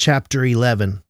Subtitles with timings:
[0.00, 1.02] Chapter 11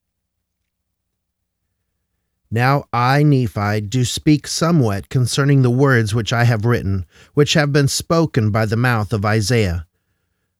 [2.51, 7.72] Now I, Nephi, do speak somewhat concerning the words which I have written, which have
[7.72, 9.87] been spoken by the mouth of Isaiah.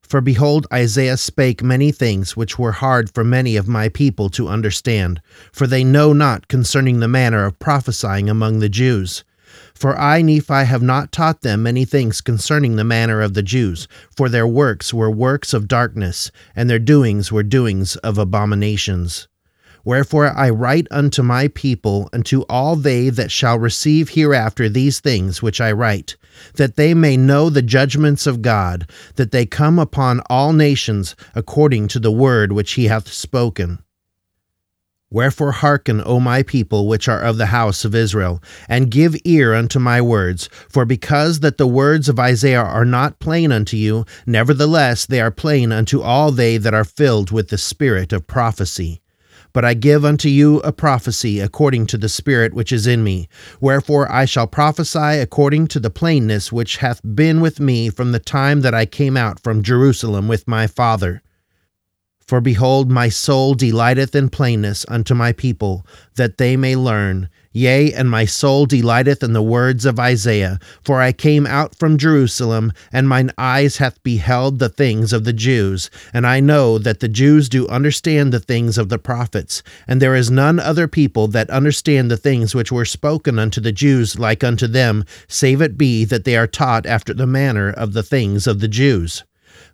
[0.01, 4.47] For behold, Isaiah spake many things which were hard for many of my people to
[4.47, 5.21] understand,
[5.53, 9.25] for they know not concerning the manner of prophesying among the Jews.
[9.75, 13.89] For I, Nephi, have not taught them many things concerning the manner of the Jews,
[14.17, 19.29] for their works were works of darkness, and their doings were doings of abominations.
[19.85, 25.01] Wherefore I write unto my people, and to all they that shall receive hereafter these
[25.01, 26.17] things which I write,
[26.57, 31.89] that they may know the judgments of God, that they come upon all nations according
[31.89, 33.79] to the word which he hath spoken.
[35.13, 39.55] Wherefore hearken, O my people which are of the house of Israel, and give ear
[39.55, 40.49] unto my words.
[40.69, 45.33] For because that the words of Isaiah are not plain unto you, nevertheless they are
[45.33, 49.01] plain unto all they that are filled with the spirit of prophecy.
[49.53, 53.29] But I give unto you a prophecy according to the Spirit which is in me.
[53.61, 58.21] Wherefore I shall prophesy according to the plainness which hath been with me from the
[58.21, 61.21] time that I came out from Jerusalem with my Father
[62.31, 67.29] for behold, my soul delighteth in plainness unto my people, that they may learn.
[67.51, 70.61] Yea, and my soul delighteth in the words of Isaiah.
[70.85, 75.33] For I came out from Jerusalem, and mine eyes hath beheld the things of the
[75.33, 75.91] Jews.
[76.15, 79.65] And I know that the Jews do understand the things of the prophets.
[79.89, 83.73] And there is none other people that understand the things which were spoken unto the
[83.73, 87.93] Jews like unto them, save it be that they are taught after the manner of
[87.93, 89.25] the things of the Jews.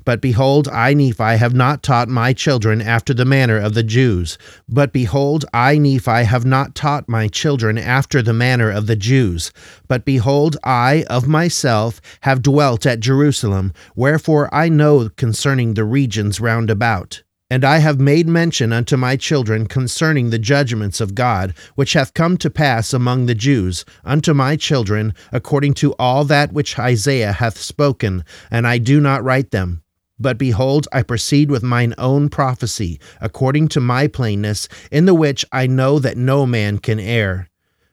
[0.07, 4.39] But behold, I, Nephi, have not taught my children after the manner of the Jews.
[4.69, 9.53] But behold, I, Nephi, have not taught my children after the manner of the Jews.
[9.89, 16.41] But behold, I, of myself, have dwelt at Jerusalem, wherefore I know concerning the regions
[16.41, 17.25] round about.
[17.51, 22.15] And I have made mention unto my children concerning the judgments of God, which hath
[22.15, 27.33] come to pass among the Jews, unto my children, according to all that which Isaiah
[27.33, 29.83] hath spoken, and I do not write them.
[30.19, 35.45] But behold, I proceed with mine own prophecy, according to my plainness, in the which
[35.53, 37.49] I know that no man can err.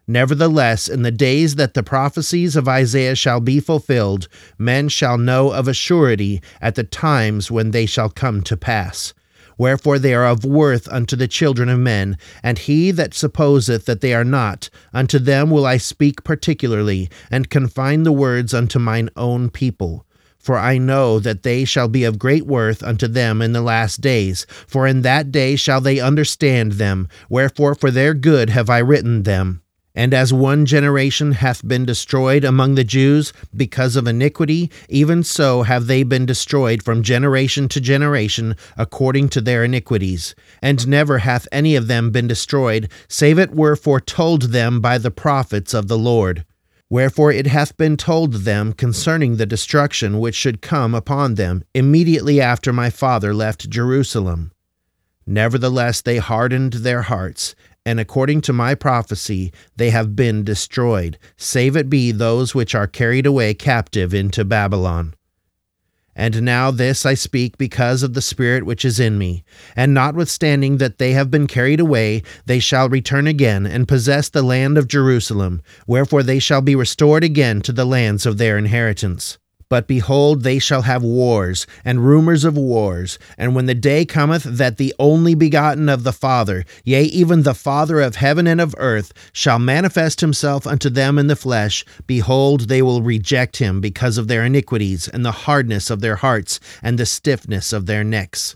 [0.07, 5.51] Nevertheless, in the days that the prophecies of Isaiah shall be fulfilled, men shall know
[5.51, 9.13] of a surety at the times when they shall come to pass.
[9.57, 14.01] Wherefore they are of worth unto the children of men, and he that supposeth that
[14.01, 19.09] they are not, unto them will I speak particularly, and confine the words unto mine
[19.15, 20.05] own people.
[20.43, 24.01] For I know that they shall be of great worth unto them in the last
[24.01, 28.79] days, for in that day shall they understand them, wherefore for their good have I
[28.79, 29.61] written them.
[29.95, 35.63] And as one generation hath been destroyed among the Jews because of iniquity, even so
[35.63, 40.35] have they been destroyed from generation to generation according to their iniquities.
[40.61, 45.11] And never hath any of them been destroyed, save it were foretold them by the
[45.11, 46.43] prophets of the Lord.
[46.89, 52.39] Wherefore it hath been told them concerning the destruction which should come upon them immediately
[52.39, 54.51] after my father left Jerusalem.
[55.25, 57.55] Nevertheless, they hardened their hearts,
[57.85, 62.87] and according to my prophecy, they have been destroyed, save it be those which are
[62.87, 65.13] carried away captive into Babylon.
[66.15, 69.43] And now this I speak because of the Spirit which is in me.
[69.75, 74.43] And notwithstanding that they have been carried away, they shall return again and possess the
[74.43, 79.37] land of Jerusalem, wherefore they shall be restored again to the lands of their inheritance.
[79.69, 83.19] But behold, they shall have wars, and rumors of wars.
[83.37, 87.53] And when the day cometh that the only begotten of the Father, yea, even the
[87.53, 92.67] Father of heaven and of earth, shall manifest himself unto them in the flesh, behold,
[92.67, 96.97] they will reject him because of their iniquities, and the hardness of their hearts, and
[96.97, 98.55] the stiffness of their necks.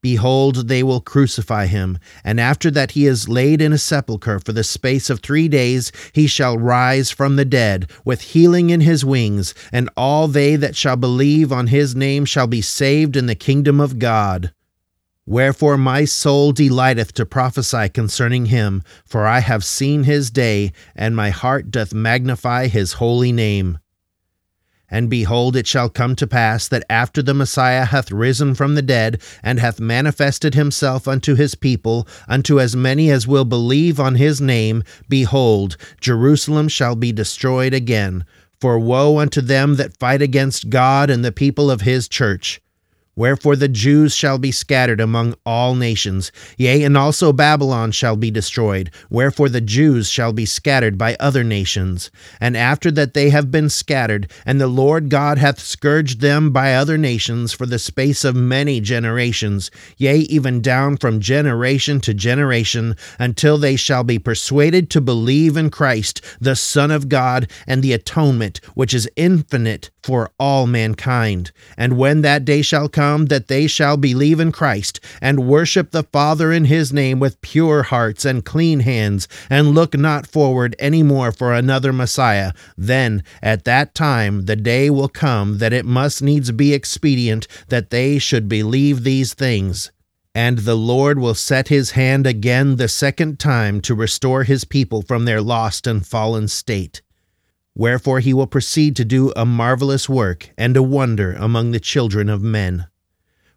[0.00, 4.52] Behold, they will crucify him, and after that he is laid in a sepulchre for
[4.52, 9.04] the space of three days, he shall rise from the dead, with healing in his
[9.04, 13.34] wings, and all they that shall believe on his name shall be saved in the
[13.34, 14.52] kingdom of God.
[15.26, 21.16] Wherefore my soul delighteth to prophesy concerning him, for I have seen his day, and
[21.16, 23.78] my heart doth magnify his holy name.
[24.90, 28.82] And behold, it shall come to pass that after the Messiah hath risen from the
[28.82, 34.14] dead, and hath manifested himself unto his people, unto as many as will believe on
[34.14, 38.24] his name, behold, Jerusalem shall be destroyed again.
[38.60, 42.60] For woe unto them that fight against God and the people of his church.
[43.18, 48.30] Wherefore the Jews shall be scattered among all nations, yea, and also Babylon shall be
[48.30, 48.92] destroyed.
[49.10, 52.12] Wherefore the Jews shall be scattered by other nations.
[52.40, 56.74] And after that they have been scattered, and the Lord God hath scourged them by
[56.74, 62.94] other nations for the space of many generations, yea, even down from generation to generation,
[63.18, 67.94] until they shall be persuaded to believe in Christ, the Son of God, and the
[67.94, 71.50] atonement, which is infinite for all mankind.
[71.76, 75.90] And when that day shall come, come that they shall believe in Christ, and worship
[75.90, 80.76] the Father in his name with pure hearts and clean hands, and look not forward
[80.78, 85.86] any more for another Messiah, then at that time the day will come that it
[85.86, 89.90] must needs be expedient that they should believe these things.
[90.34, 95.00] And the Lord will set his hand again the second time to restore his people
[95.02, 97.00] from their lost and fallen state.
[97.74, 102.28] Wherefore he will proceed to do a marvelous work and a wonder among the children
[102.28, 102.86] of men.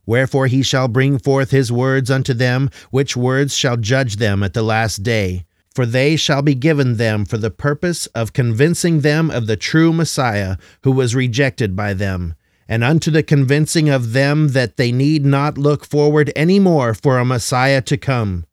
[0.05, 4.53] Wherefore he shall bring forth his words unto them, which words shall judge them at
[4.53, 5.45] the last day.
[5.73, 9.93] For they shall be given them for the purpose of convincing them of the true
[9.93, 12.35] Messiah, who was rejected by them,
[12.67, 17.17] and unto the convincing of them that they need not look forward any more for
[17.17, 18.45] a Messiah to come.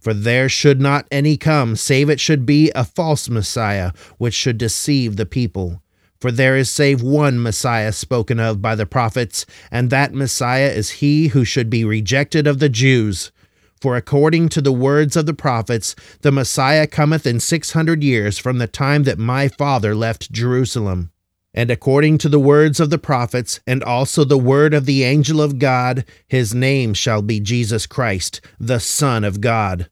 [0.00, 4.58] For there should not any come, save it should be a false Messiah, which should
[4.58, 5.81] deceive the people.
[6.22, 11.00] For there is save one Messiah spoken of by the prophets, and that Messiah is
[11.02, 13.32] he who should be rejected of the Jews.
[13.80, 18.38] For according to the words of the prophets, the Messiah cometh in six hundred years
[18.38, 21.10] from the time that my father left Jerusalem.
[21.54, 25.42] And according to the words of the prophets, and also the word of the angel
[25.42, 29.90] of God, his name shall be Jesus Christ, the Son of God.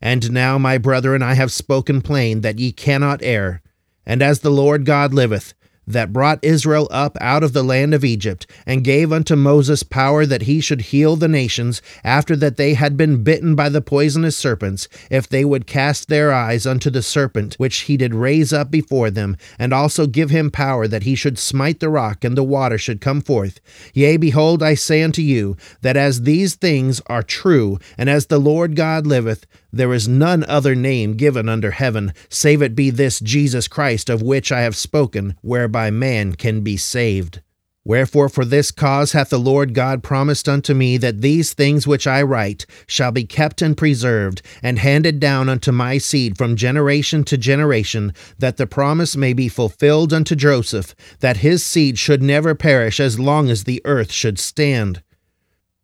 [0.00, 3.62] And now, my brethren, I have spoken plain that ye cannot err.
[4.06, 5.54] And as the Lord God liveth,
[5.86, 10.24] that brought Israel up out of the land of Egypt, and gave unto Moses power
[10.24, 14.36] that he should heal the nations, after that they had been bitten by the poisonous
[14.36, 18.70] serpents, if they would cast their eyes unto the serpent which he did raise up
[18.70, 22.42] before them, and also give him power that he should smite the rock, and the
[22.42, 23.60] water should come forth.
[23.92, 28.38] Yea, behold, I say unto you, that as these things are true, and as the
[28.38, 33.20] Lord God liveth, there is none other name given under heaven, save it be this
[33.20, 37.40] Jesus Christ of which I have spoken, whereby man can be saved.
[37.84, 42.06] Wherefore, for this cause hath the Lord God promised unto me that these things which
[42.06, 47.24] I write shall be kept and preserved, and handed down unto my seed from generation
[47.24, 52.54] to generation, that the promise may be fulfilled unto Joseph, that his seed should never
[52.54, 55.02] perish as long as the earth should stand.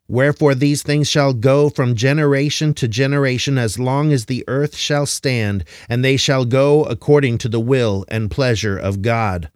[0.09, 5.05] Wherefore these things shall go from generation to generation as long as the earth shall
[5.05, 9.51] stand, and they shall go according to the will and pleasure of God.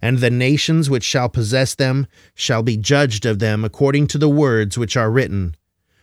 [0.00, 4.30] And the nations which shall possess them shall be judged of them according to the
[4.30, 5.54] words which are written.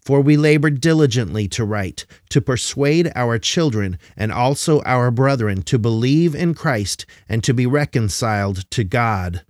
[0.04, 5.80] For we labored diligently to write, to persuade our children and also our brethren to
[5.80, 9.44] believe in Christ and to be reconciled to God.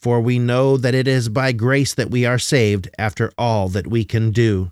[0.00, 3.86] For we know that it is by grace that we are saved after all that
[3.86, 4.70] we can do.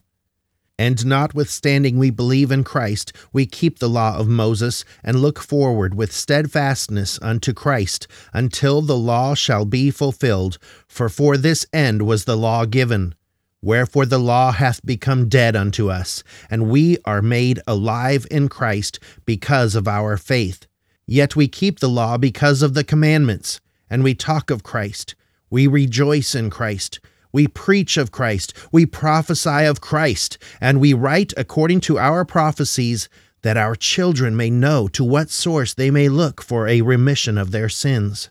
[0.79, 5.95] And notwithstanding we believe in Christ, we keep the law of Moses, and look forward
[5.95, 10.59] with steadfastness unto Christ, until the law shall be fulfilled.
[10.89, 13.15] For for this end was the law given.
[13.63, 18.99] Wherefore the law hath become dead unto us, and we are made alive in Christ
[19.25, 20.67] because of our faith.
[21.07, 23.61] Yet we keep the law because of the commandments,
[23.95, 25.15] and we talk of Christ
[25.55, 26.99] we rejoice in Christ.
[27.33, 28.53] We preach of Christ.
[28.73, 30.37] We prophesy of Christ.
[30.61, 33.09] And we write according to our prophecies
[33.43, 37.53] that our children may know to what source they may look for a remission of
[37.53, 38.31] their sins.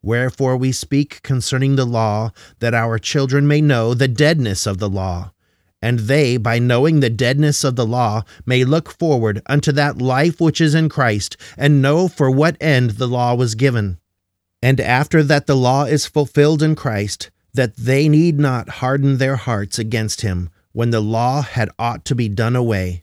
[0.00, 4.88] Wherefore we speak concerning the law, that our children may know the deadness of the
[4.88, 5.32] law,
[5.82, 10.40] and they, by knowing the deadness of the law, may look forward unto that life
[10.40, 13.98] which is in Christ, and know for what end the law was given
[14.62, 19.36] and after that the law is fulfilled in Christ, that they need not harden their
[19.36, 23.02] hearts against him, when the law had ought to be done away.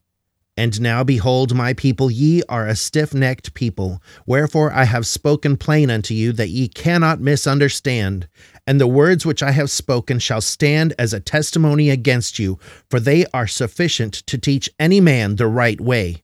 [0.56, 4.00] And now behold, my people, ye are a stiff necked people.
[4.28, 8.28] Wherefore I have spoken plain unto you, that ye cannot misunderstand.
[8.68, 13.00] And the words which I have spoken shall stand as a testimony against you, for
[13.00, 16.22] they are sufficient to teach any man the right way.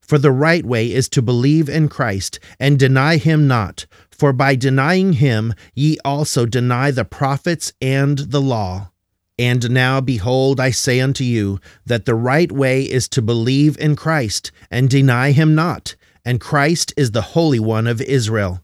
[0.00, 4.54] For the right way is to believe in Christ, and deny him not, for by
[4.54, 8.90] denying him ye also deny the prophets and the law.
[9.38, 13.96] And now, behold, I say unto you, that the right way is to believe in
[13.96, 18.60] Christ, and deny him not, and Christ is the Holy One of Israel.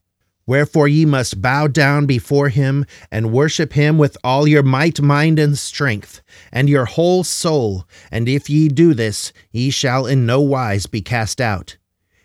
[0.47, 5.39] Wherefore ye must bow down before him and worship him with all your might, mind,
[5.39, 7.85] and strength, and your whole soul.
[8.11, 11.77] And if ye do this, ye shall in no wise be cast out.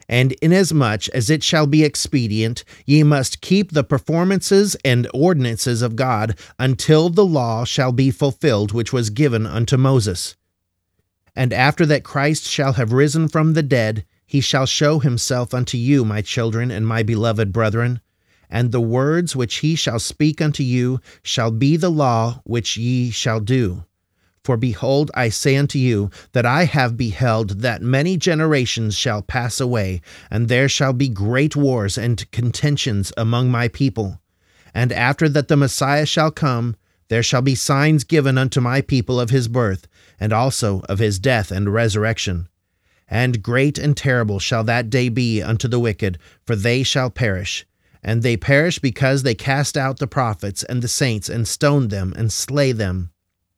[0.08, 5.96] And inasmuch as it shall be expedient, ye must keep the performances and ordinances of
[5.96, 10.36] God until the law shall be fulfilled which was given unto Moses.
[11.36, 15.78] And after that Christ shall have risen from the dead, he shall show himself unto
[15.78, 18.00] you, my children and my beloved brethren
[18.50, 23.12] and the words which he shall speak unto you shall be the law which ye
[23.12, 23.84] shall do.
[24.46, 29.60] For behold, I say unto you, that I have beheld that many generations shall pass
[29.60, 34.22] away, and there shall be great wars and contentions among my people.
[34.72, 36.76] And after that the Messiah shall come,
[37.08, 39.88] there shall be signs given unto my people of his birth,
[40.20, 42.48] and also of his death and resurrection.
[43.08, 47.66] And great and terrible shall that day be unto the wicked, for they shall perish
[48.04, 52.14] and they perish because they cast out the prophets and the saints, and stoned them,
[52.16, 53.10] and slay them.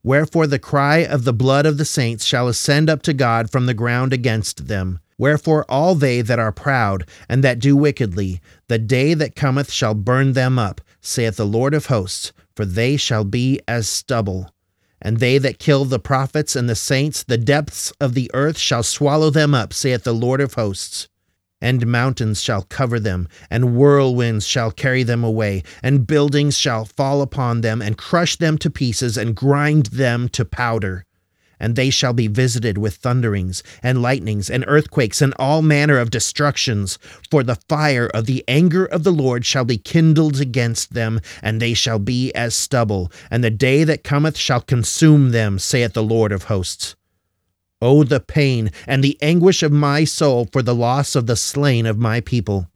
[0.07, 3.65] Wherefore the cry of the blood of the saints shall ascend up to God from
[3.65, 5.01] the ground against them.
[5.17, 9.93] Wherefore all they that are proud, and that do wickedly, the day that cometh shall
[9.93, 14.49] burn them up, saith the Lord of hosts, for they shall be as stubble.
[15.01, 18.83] And they that kill the prophets and the saints, the depths of the earth shall
[18.83, 21.09] swallow them up, saith the Lord of hosts
[21.61, 27.21] and mountains shall cover them, and whirlwinds shall carry them away, and buildings shall fall
[27.21, 31.03] upon them, and crush them to pieces, and grind them to powder.
[31.59, 36.11] And they shall be visited with thunderings, and lightnings, and earthquakes, and all manner of
[36.11, 36.99] destructions.
[37.31, 41.59] For the fire of the anger of the Lord shall be kindled against them, and
[41.59, 46.03] they shall be as stubble, and the day that cometh shall consume them, saith the
[46.03, 46.95] Lord of hosts.
[47.81, 51.85] Oh, the pain and the anguish of my soul for the loss of the slain
[51.85, 52.69] of my people.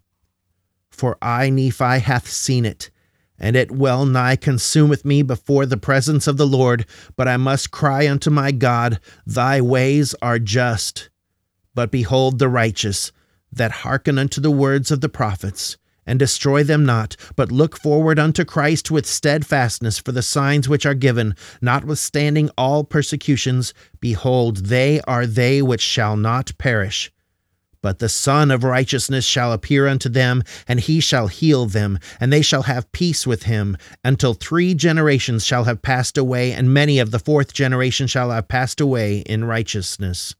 [0.89, 2.91] For I, Nephi, hath seen it,
[3.39, 6.85] and it well nigh consumeth me before the presence of the Lord.
[7.15, 11.09] But I must cry unto my God, Thy ways are just.
[11.73, 13.11] But behold the righteous,
[13.51, 18.19] that hearken unto the words of the prophets and destroy them not, but look forward
[18.19, 23.73] unto Christ with steadfastness for the signs which are given, notwithstanding all persecutions.
[23.99, 27.11] Behold, they are they which shall not perish.
[27.81, 32.31] But the Son of Righteousness shall appear unto them, and he shall heal them, and
[32.31, 36.99] they shall have peace with him, until three generations shall have passed away, and many
[36.99, 40.35] of the fourth generation shall have passed away in righteousness.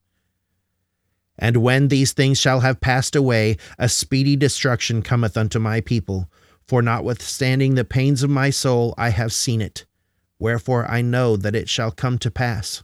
[1.42, 6.30] And when these things shall have passed away, a speedy destruction cometh unto my people.
[6.68, 9.86] For notwithstanding the pains of my soul, I have seen it.
[10.38, 12.84] Wherefore I know that it shall come to pass.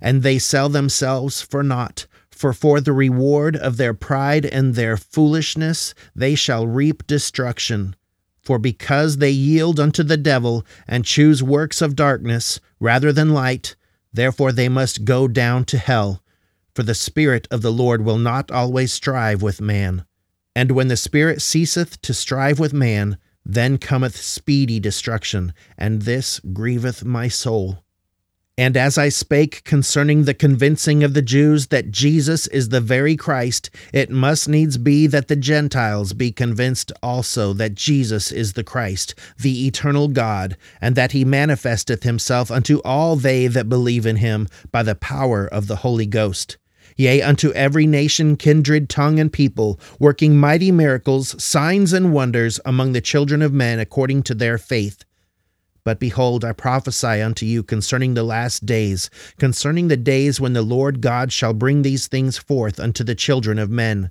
[0.00, 4.96] And they sell themselves for naught, for for the reward of their pride and their
[4.96, 7.96] foolishness they shall reap destruction.
[8.42, 13.74] For because they yield unto the devil, and choose works of darkness rather than light,
[14.12, 16.22] therefore they must go down to hell
[16.74, 20.04] for the Spirit of the Lord will not always strive with man.
[20.56, 26.40] And when the Spirit ceaseth to strive with man, then cometh speedy destruction, and this
[26.40, 27.78] grieveth my soul.
[28.56, 33.16] And as I spake concerning the convincing of the Jews that Jesus is the very
[33.16, 38.62] Christ, it must needs be that the Gentiles be convinced also that Jesus is the
[38.62, 44.16] Christ, the eternal God, and that he manifesteth himself unto all they that believe in
[44.16, 46.56] him by the power of the Holy Ghost
[46.96, 52.92] yea, unto every nation, kindred, tongue, and people, working mighty miracles, signs, and wonders among
[52.92, 55.04] the children of men according to their faith.
[55.84, 60.62] But behold, I prophesy unto you concerning the last days, concerning the days when the
[60.62, 64.10] Lord God shall bring these things forth unto the children of men.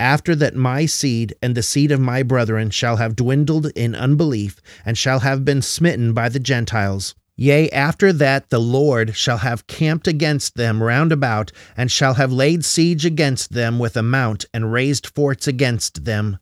[0.00, 4.62] After that my seed and the seed of my brethren shall have dwindled in unbelief,
[4.86, 9.66] and shall have been smitten by the Gentiles, Yea, after that the Lord shall have
[9.66, 14.44] camped against them round about, and shall have laid siege against them with a mount,
[14.52, 16.36] and raised forts against them.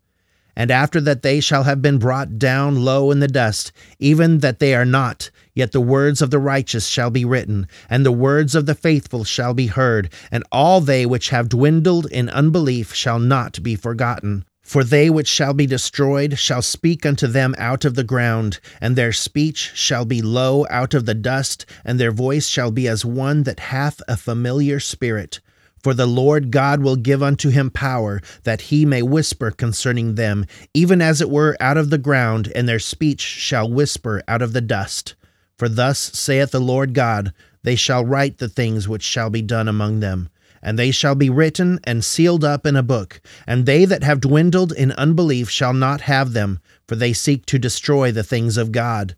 [0.56, 4.58] And after that they shall have been brought down low in the dust, even that
[4.58, 8.56] they are not, yet the words of the righteous shall be written, and the words
[8.56, 13.20] of the faithful shall be heard, and all they which have dwindled in unbelief shall
[13.20, 14.44] not be forgotten.
[14.68, 18.96] For they which shall be destroyed shall speak unto them out of the ground, and
[18.96, 23.02] their speech shall be low out of the dust, and their voice shall be as
[23.02, 25.40] one that hath a familiar spirit.
[25.82, 30.44] For the Lord God will give unto him power, that he may whisper concerning them,
[30.74, 34.52] even as it were out of the ground, and their speech shall whisper out of
[34.52, 35.14] the dust.
[35.56, 37.32] For thus saith the Lord God,
[37.62, 40.28] They shall write the things which shall be done among them
[40.62, 43.20] and they shall be written and sealed up in a book.
[43.46, 47.58] And they that have dwindled in unbelief shall not have them, for they seek to
[47.58, 49.16] destroy the things of God.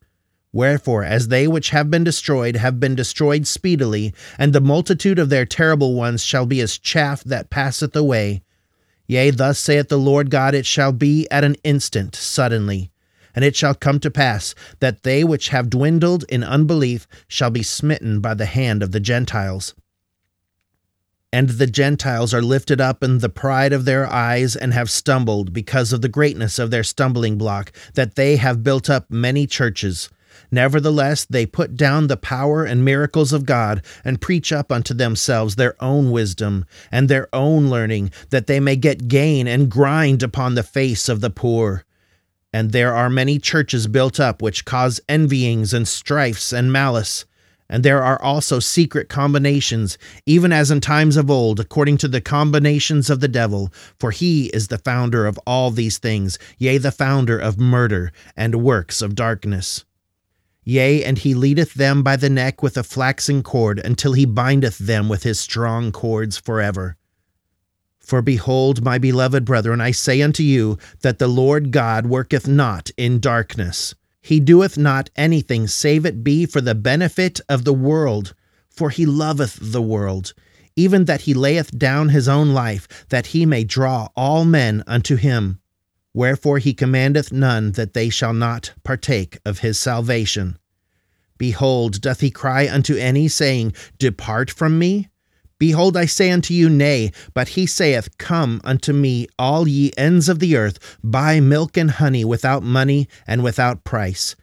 [0.52, 5.28] Wherefore, as they which have been destroyed have been destroyed speedily, and the multitude of
[5.28, 8.42] their terrible ones shall be as chaff that passeth away.
[9.06, 12.90] Yea, thus saith the Lord God, it shall be at an instant, suddenly.
[13.34, 17.62] And it shall come to pass that they which have dwindled in unbelief shall be
[17.62, 19.74] smitten by the hand of the Gentiles.
[21.32, 25.52] And the Gentiles are lifted up in the pride of their eyes and have stumbled
[25.52, 30.10] because of the greatness of their stumbling block, that they have built up many churches.
[30.50, 35.54] Nevertheless, they put down the power and miracles of God, and preach up unto themselves
[35.54, 40.54] their own wisdom and their own learning, that they may get gain and grind upon
[40.54, 41.84] the face of the poor.
[42.52, 47.24] And there are many churches built up which cause envyings and strifes and malice.
[47.72, 49.96] And there are also secret combinations,
[50.26, 53.72] even as in times of old, according to the combinations of the devil.
[53.98, 58.64] For he is the founder of all these things, yea, the founder of murder and
[58.64, 59.84] works of darkness.
[60.64, 64.78] Yea, and he leadeth them by the neck with a flaxen cord, until he bindeth
[64.78, 66.96] them with his strong cords forever.
[68.00, 72.90] For behold, my beloved brethren, I say unto you that the Lord God worketh not
[72.96, 73.94] in darkness.
[74.20, 78.34] He doeth not anything save it be for the benefit of the world,
[78.68, 80.34] for he loveth the world,
[80.76, 85.16] even that he layeth down his own life, that he may draw all men unto
[85.16, 85.60] him.
[86.14, 90.58] Wherefore he commandeth none that they shall not partake of his salvation.
[91.38, 95.08] Behold, doth he cry unto any, saying, Depart from me?
[95.60, 100.30] Behold, I say unto you, Nay, but he saith, Come unto me, all ye ends
[100.30, 104.34] of the earth, buy milk and honey without money and without price.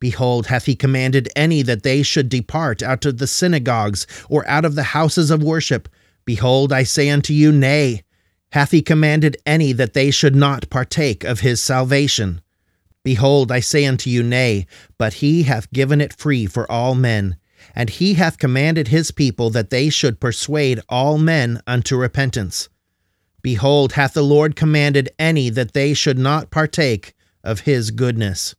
[0.00, 4.66] Behold, hath he commanded any that they should depart out of the synagogues or out
[4.66, 5.88] of the houses of worship?
[6.26, 8.02] Behold, I say unto you, Nay.
[8.52, 12.42] Hath he commanded any that they should not partake of his salvation?
[13.02, 14.66] Behold, I say unto you, Nay,
[14.98, 17.38] but he hath given it free for all men.
[17.76, 22.70] And he hath commanded his people that they should persuade all men unto repentance.
[23.42, 27.14] Behold, hath the Lord commanded any that they should not partake
[27.44, 28.56] of his goodness.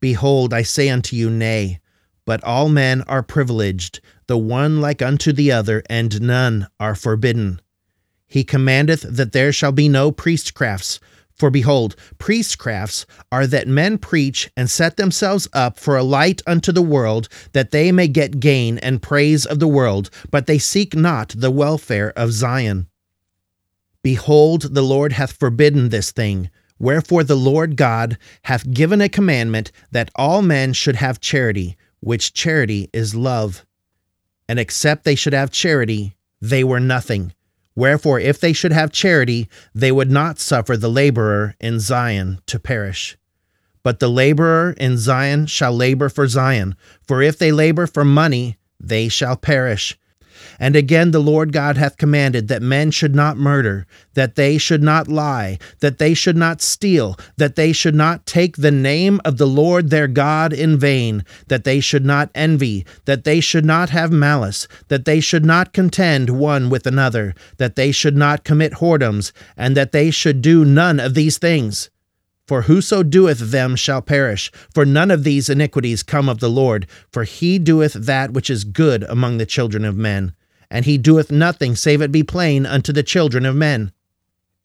[0.00, 1.78] Behold, I say unto you, Nay,
[2.24, 7.60] but all men are privileged, the one like unto the other, and none are forbidden.
[8.26, 11.00] He commandeth that there shall be no priestcrafts,
[11.38, 16.72] for behold, priestcrafts are that men preach and set themselves up for a light unto
[16.72, 20.96] the world, that they may get gain and praise of the world, but they seek
[20.96, 22.88] not the welfare of Zion.
[24.02, 26.50] Behold, the Lord hath forbidden this thing.
[26.78, 32.32] Wherefore the Lord God hath given a commandment that all men should have charity, which
[32.32, 33.64] charity is love.
[34.48, 37.32] And except they should have charity, they were nothing.
[37.78, 42.58] Wherefore, if they should have charity, they would not suffer the laborer in Zion to
[42.58, 43.16] perish.
[43.84, 46.74] But the laborer in Zion shall labor for Zion,
[47.06, 49.96] for if they labor for money, they shall perish.
[50.58, 54.82] And again, the Lord God hath commanded that men should not murder, that they should
[54.82, 59.38] not lie, that they should not steal, that they should not take the name of
[59.38, 63.90] the Lord their God in vain, that they should not envy, that they should not
[63.90, 68.74] have malice, that they should not contend one with another, that they should not commit
[68.74, 71.90] whoredoms, and that they should do none of these things.
[72.48, 74.50] For whoso doeth them shall perish.
[74.74, 78.64] For none of these iniquities come of the Lord, for he doeth that which is
[78.64, 80.32] good among the children of men.
[80.70, 83.92] And he doeth nothing save it be plain unto the children of men.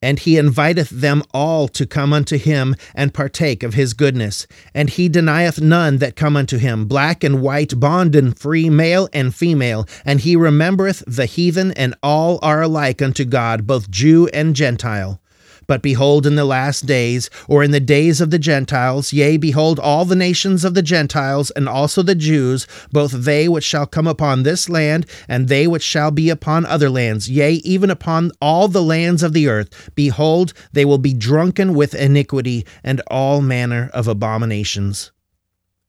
[0.00, 4.46] And he inviteth them all to come unto him and partake of his goodness.
[4.74, 9.10] And he denieth none that come unto him, black and white, bond and free, male
[9.12, 9.86] and female.
[10.06, 15.20] And he remembereth the heathen, and all are alike unto God, both Jew and Gentile.
[15.66, 19.78] But behold, in the last days, or in the days of the Gentiles, yea, behold,
[19.78, 24.06] all the nations of the Gentiles, and also the Jews, both they which shall come
[24.06, 28.68] upon this land, and they which shall be upon other lands, yea, even upon all
[28.68, 33.90] the lands of the earth, behold, they will be drunken with iniquity and all manner
[33.92, 35.12] of abominations.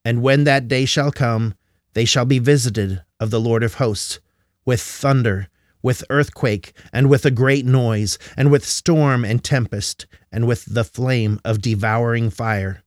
[0.03, 1.55] And when that day shall come,
[1.93, 4.19] they shall be visited of the Lord of hosts
[4.65, 5.47] with thunder
[5.85, 10.83] with earthquake, and with a great noise, and with storm and tempest, and with the
[10.83, 12.83] flame of devouring fire.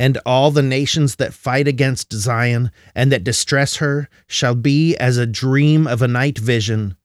[0.00, 5.18] And all the nations that fight against Zion, and that distress her, shall be as
[5.18, 6.96] a dream of a night vision.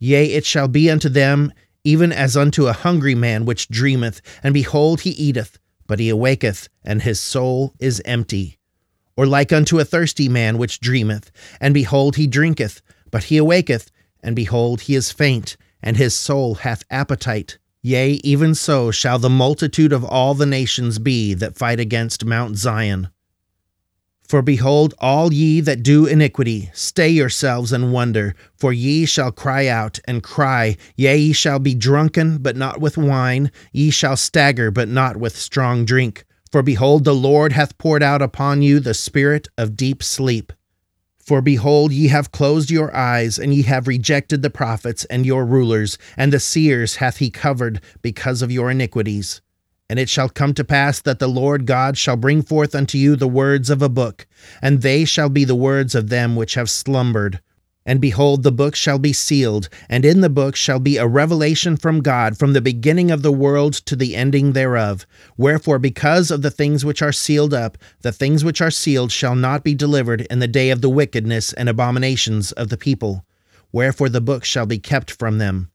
[0.00, 1.52] Yea, it shall be unto them
[1.84, 6.68] even as unto a hungry man which dreameth, and behold, he eateth, but he awaketh,
[6.82, 8.58] and his soul is empty.
[9.16, 13.92] Or like unto a thirsty man which dreameth, and behold, he drinketh, but he awaketh,
[14.22, 17.58] And behold, he is faint, and his soul hath appetite.
[17.82, 22.56] Yea, even so shall the multitude of all the nations be that fight against Mount
[22.56, 23.08] Zion.
[24.28, 29.68] For behold, all ye that do iniquity, stay yourselves and wonder, for ye shall cry
[29.68, 34.70] out and cry, yea, ye shall be drunken, but not with wine, ye shall stagger,
[34.70, 36.26] but not with strong drink.
[36.52, 40.52] For behold, the Lord hath poured out upon you the spirit of deep sleep.
[41.28, 45.44] For behold, ye have closed your eyes, and ye have rejected the prophets and your
[45.44, 49.42] rulers, and the seers hath he covered because of your iniquities.
[49.90, 53.14] And it shall come to pass that the Lord God shall bring forth unto you
[53.14, 54.26] the words of a book,
[54.62, 57.42] and they shall be the words of them which have slumbered.
[57.88, 61.78] And behold, the book shall be sealed, and in the book shall be a revelation
[61.78, 65.06] from God from the beginning of the world to the ending thereof.
[65.38, 69.34] Wherefore, because of the things which are sealed up, the things which are sealed shall
[69.34, 73.24] not be delivered in the day of the wickedness and abominations of the people.
[73.72, 75.70] Wherefore, the book shall be kept from them.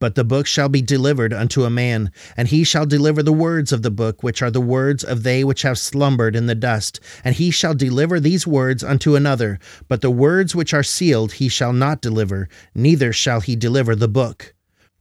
[0.00, 3.70] But the book shall be delivered unto a man, and he shall deliver the words
[3.70, 7.00] of the book, which are the words of they which have slumbered in the dust.
[7.22, 9.58] And he shall deliver these words unto another.
[9.88, 14.08] But the words which are sealed he shall not deliver, neither shall he deliver the
[14.08, 14.54] book.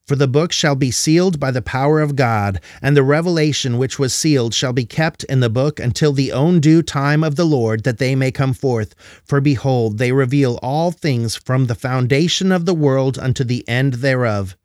[0.05, 3.99] For the book shall be sealed by the power of God, and the revelation which
[3.99, 7.45] was sealed shall be kept in the book until the own due time of the
[7.45, 8.95] Lord, that they may come forth.
[9.23, 13.93] For behold, they reveal all things from the foundation of the world unto the end
[13.93, 14.57] thereof.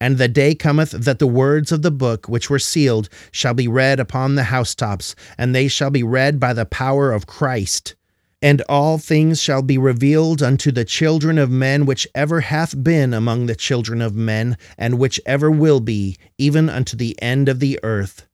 [0.00, 3.66] And the day cometh that the words of the book which were sealed shall be
[3.66, 7.94] read upon the housetops, and they shall be read by the power of Christ.
[8.42, 13.14] And all things shall be revealed unto the children of men, which ever hath been
[13.14, 17.60] among the children of men, and which ever will be, even unto the end of
[17.60, 18.25] the earth.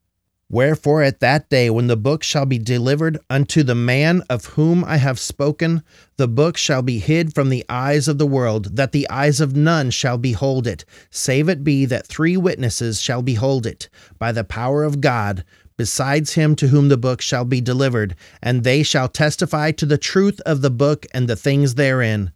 [0.52, 4.84] Wherefore at that day, when the book shall be delivered unto the man of whom
[4.84, 5.82] I have spoken,
[6.18, 9.56] the book shall be hid from the eyes of the world, that the eyes of
[9.56, 13.88] none shall behold it, save it be that three witnesses shall behold it,
[14.18, 15.42] by the power of God,
[15.78, 19.96] besides him to whom the book shall be delivered, and they shall testify to the
[19.96, 22.30] truth of the book and the things therein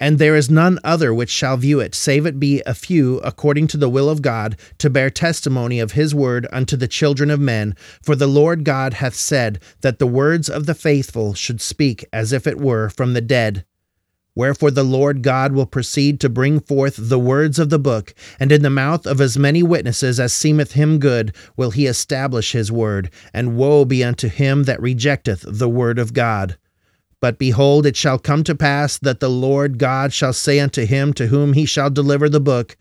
[0.00, 3.68] and there is none other which shall view it, save it be a few, according
[3.68, 7.38] to the will of God, to bear testimony of his word unto the children of
[7.38, 7.76] men.
[8.02, 12.32] For the Lord God hath said that the words of the faithful should speak as
[12.32, 13.64] if it were from the dead.
[14.34, 18.50] Wherefore the Lord God will proceed to bring forth the words of the book, and
[18.50, 22.72] in the mouth of as many witnesses as seemeth him good will he establish his
[22.72, 26.56] word, and woe be unto him that rejecteth the word of God.
[27.22, 31.12] But behold, it shall come to pass that the Lord God shall say unto him
[31.12, 32.76] to whom he shall deliver the book,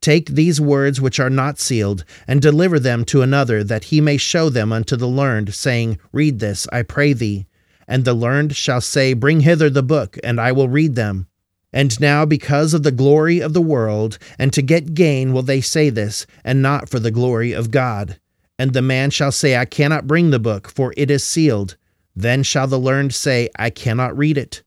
[0.00, 4.16] Take these words which are not sealed, and deliver them to another, that he may
[4.16, 7.46] show them unto the learned, saying, Read this, I pray thee.
[7.86, 11.26] And the learned shall say, Bring hither the book, and I will read them.
[11.70, 15.60] And now, because of the glory of the world, and to get gain, will they
[15.60, 18.18] say this, and not for the glory of God.
[18.58, 21.76] And the man shall say, I cannot bring the book, for it is sealed.
[22.14, 24.62] Then shall the learned say, I cannot read it.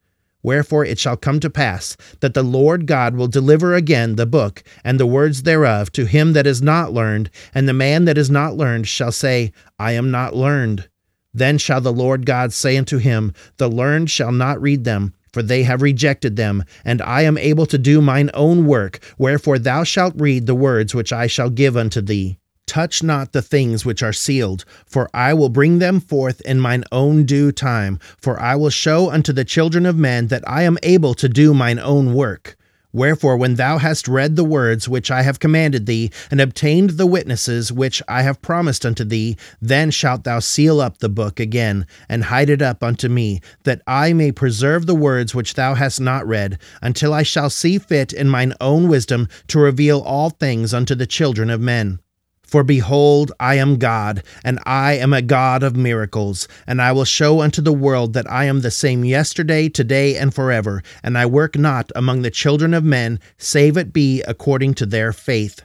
[0.46, 4.64] Wherefore it shall come to pass that the Lord God will deliver again the book
[4.84, 8.30] and the words thereof to him that is not learned, and the man that is
[8.30, 10.88] not learned shall say, I am not learned.
[11.34, 15.42] Then shall the Lord God say unto him, The learned shall not read them, for
[15.42, 19.00] they have rejected them, and I am able to do mine own work.
[19.18, 22.38] Wherefore thou shalt read the words which I shall give unto thee.
[22.68, 26.84] Touch not the things which are sealed, for I will bring them forth in mine
[26.92, 28.00] own due time.
[28.18, 31.54] For I will show unto the children of men that I am able to do
[31.54, 32.58] mine own work.
[32.92, 37.06] Wherefore, when thou hast read the words which I have commanded thee, and obtained the
[37.06, 41.86] witnesses which I have promised unto thee, then shalt thou seal up the book again,
[42.08, 46.00] and hide it up unto me, that I may preserve the words which thou hast
[46.00, 50.74] not read, until I shall see fit in mine own wisdom to reveal all things
[50.74, 52.00] unto the children of men.
[52.46, 57.06] For behold, I am God, and I am a God of miracles, and I will
[57.06, 61.26] show unto the world that I am the same yesterday, today, and forever, and I
[61.26, 65.64] work not among the children of men, save it be according to their faith.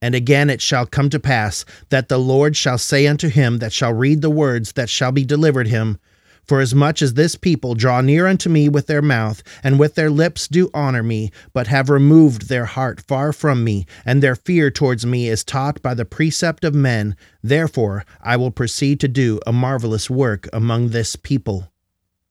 [0.00, 3.72] And again it shall come to pass that the Lord shall say unto him that
[3.72, 5.98] shall read the words that shall be delivered him,
[6.46, 9.94] for as much as this people draw near unto me with their mouth, and with
[9.94, 14.36] their lips do honor me, but have removed their heart far from me, and their
[14.36, 19.08] fear towards me is taught by the precept of men, therefore I will proceed to
[19.08, 21.70] do a marvelous work among this people.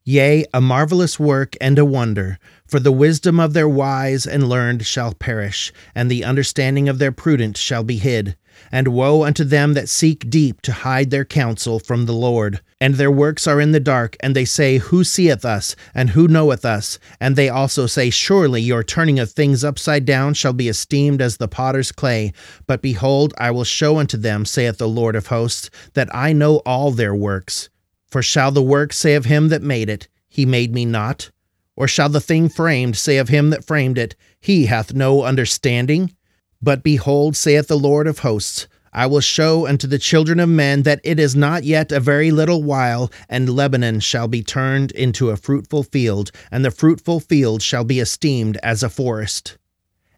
[0.05, 4.85] Yea, a marvelous work and a wonder, for the wisdom of their wise and learned
[4.85, 8.35] shall perish, and the understanding of their prudent shall be hid.
[8.71, 12.61] And woe unto them that seek deep to hide their counsel from the Lord.
[12.79, 16.27] And their works are in the dark, and they say, Who seeth us, and who
[16.27, 16.99] knoweth us?
[17.19, 21.37] And they also say, Surely your turning of things upside down shall be esteemed as
[21.37, 22.33] the potter's clay.
[22.67, 26.57] But behold, I will show unto them, saith the Lord of hosts, that I know
[26.65, 27.69] all their works.
[28.07, 31.31] For shall the work say of him that made it, He made me not?
[31.75, 36.15] Or shall the thing framed say of him that framed it, He hath no understanding?
[36.63, 40.83] But behold, saith the Lord of hosts, I will show unto the children of men
[40.83, 45.29] that it is not yet a very little while, and Lebanon shall be turned into
[45.29, 49.57] a fruitful field, and the fruitful field shall be esteemed as a forest.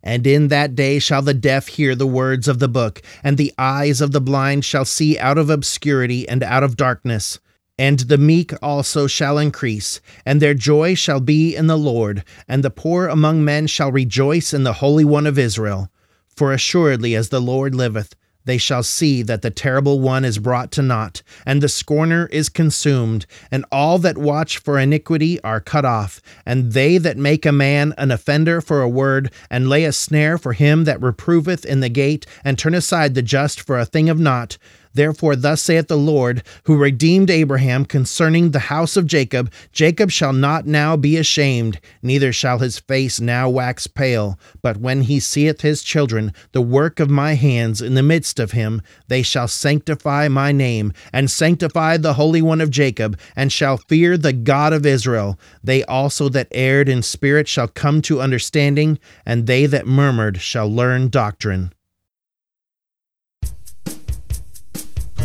[0.04, 3.52] And in that day shall the deaf hear the words of the book, and the
[3.58, 7.40] eyes of the blind shall see out of obscurity and out of darkness.
[7.80, 12.64] And the meek also shall increase, and their joy shall be in the Lord, and
[12.64, 15.90] the poor among men shall rejoice in the Holy One of Israel.
[16.36, 18.14] For assuredly as the Lord liveth,
[18.46, 22.48] they shall see that the terrible one is brought to naught, and the scorner is
[22.48, 27.52] consumed, and all that watch for iniquity are cut off, and they that make a
[27.52, 31.80] man an offender for a word, and lay a snare for him that reproveth in
[31.80, 34.58] the gate, and turn aside the just for a thing of naught,
[34.96, 40.34] Therefore, thus saith the Lord, who redeemed Abraham concerning the house of Jacob Jacob shall
[40.34, 44.40] not now be ashamed, neither shall his face now wax pale.
[44.62, 48.52] But when he seeth his children, the work of my hands, in the midst of
[48.52, 53.78] him, they shall sanctify my name, and sanctify the Holy One of Jacob, and shall
[53.78, 55.38] fear the God of Israel.
[55.62, 60.70] They also that erred in spirit shall come to understanding, and they that murmured shall
[60.70, 61.72] learn doctrine.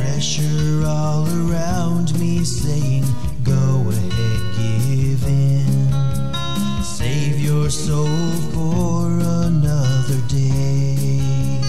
[0.00, 3.04] Pressure all around me saying,
[3.44, 6.82] Go ahead, give in.
[6.82, 9.06] Save your soul for
[9.46, 11.60] another day.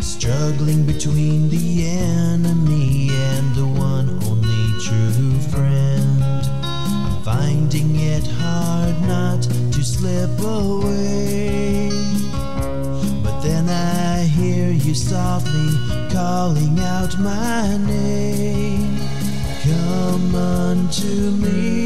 [0.00, 6.22] Struggling between the enemy and the one only true friend.
[6.62, 11.90] I'm finding it hard not to slip away.
[13.22, 15.67] But then I hear you softly
[16.38, 18.96] calling out my name.
[19.64, 21.77] Come unto me,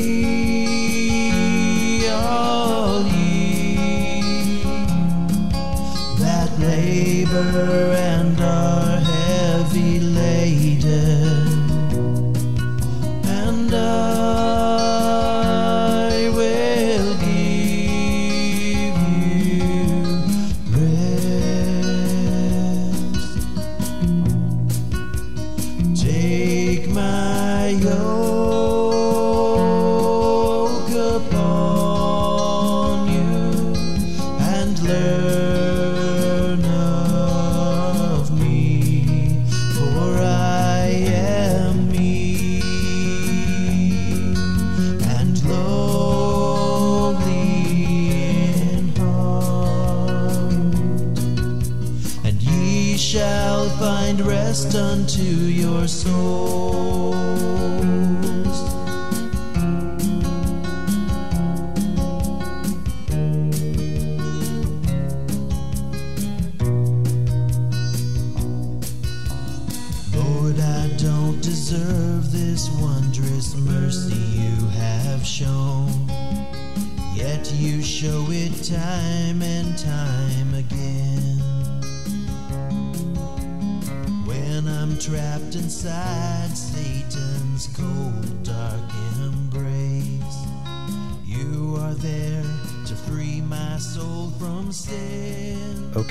[53.13, 57.72] shall find rest unto your souls.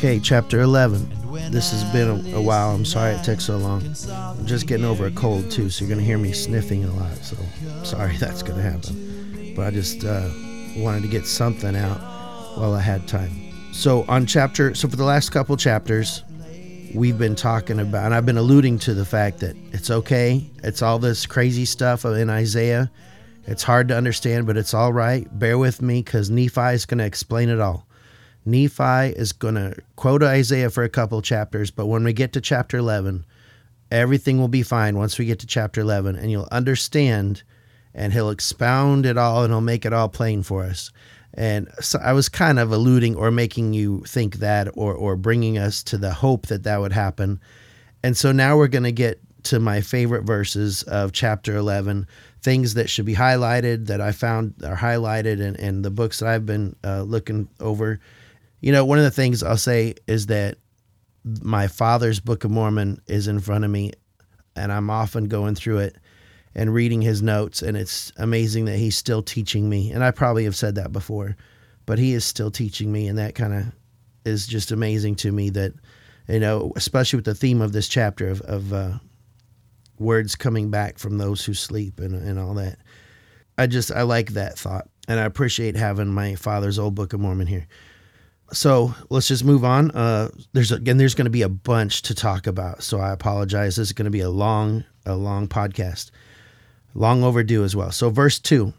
[0.02, 1.52] Okay, chapter 11.
[1.52, 2.72] This has been a, a while.
[2.72, 3.84] I'm sorry it took so long.
[4.10, 6.92] I'm just getting over a cold too, so you're going to hear me sniffing a
[6.96, 7.16] lot.
[7.18, 7.38] So
[7.84, 9.54] sorry that's going to happen.
[9.56, 10.28] But I just uh,
[10.76, 12.00] wanted to get something out
[12.58, 13.30] while I had time.
[13.74, 16.24] So on chapter, so for the last couple chapters,
[16.96, 20.50] we've been talking about, and I've been alluding to the fact that it's okay.
[20.64, 22.90] It's all this crazy stuff in Isaiah.
[23.46, 25.28] It's hard to understand, but it's all right.
[25.38, 27.86] Bear with me because Nephi is going to explain it all.
[28.46, 32.42] Nephi is going to quote Isaiah for a couple chapters, but when we get to
[32.42, 33.26] chapter 11,
[33.92, 37.44] everything will be fine once we get to chapter 11, and you'll understand,
[37.94, 40.92] and he'll expound it all, and he'll make it all plain for us.
[41.34, 45.58] And so I was kind of alluding or making you think that, or or bringing
[45.58, 47.40] us to the hope that that would happen.
[48.04, 52.08] And so now we're going to get to my favorite verses of chapter 11,
[52.42, 56.30] things that should be highlighted that I found are highlighted in, in the books that
[56.30, 58.00] I've been uh, looking over.
[58.62, 60.58] You know, one of the things I'll say is that
[61.42, 63.92] my father's Book of Mormon is in front of me,
[64.56, 65.98] and I'm often going through it
[66.54, 69.92] and reading his notes, and it's amazing that he's still teaching me.
[69.92, 71.36] And I probably have said that before,
[71.88, 73.66] but he is still teaching me, and that kind of
[74.26, 75.74] is just amazing to me that,
[76.28, 78.92] you know, especially with the theme of this chapter of, of uh,
[79.98, 82.78] words coming back from those who sleep and, and all that.
[83.58, 87.20] I just, I like that thought, and I appreciate having my father's old Book of
[87.20, 87.66] Mormon here
[88.52, 89.92] so let's just move on.
[89.92, 93.78] Uh, there's again, there's going to be a bunch to talk about, so I apologize.
[93.78, 96.12] This is going to be a long, a long podcast,
[96.94, 97.92] long overdue as well.
[97.92, 98.74] So verse two,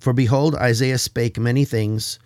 [0.00, 2.18] for behold, Isaiah spake many things,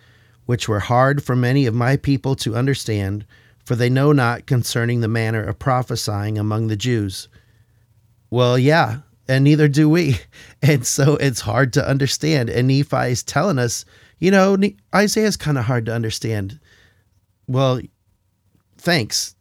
[0.45, 3.25] which were hard for many of my people to understand,
[3.65, 7.27] for they know not concerning the manner of prophesying among the Jews.
[8.29, 10.19] Well, yeah, and neither do we,
[10.61, 12.49] and so it's hard to understand.
[12.49, 13.83] And Nephi is telling us,
[14.19, 14.57] you know,
[14.95, 16.59] Isaiah is kind of hard to understand
[17.47, 17.81] well,
[18.77, 19.35] thanks.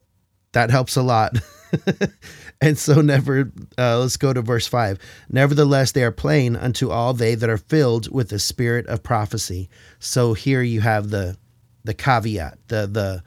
[0.53, 1.38] That helps a lot.
[2.61, 4.99] and so never uh, let's go to verse 5
[5.31, 9.69] nevertheless they are plain unto all they that are filled with the spirit of prophecy
[9.99, 11.37] so here you have the
[11.85, 13.23] the caveat the the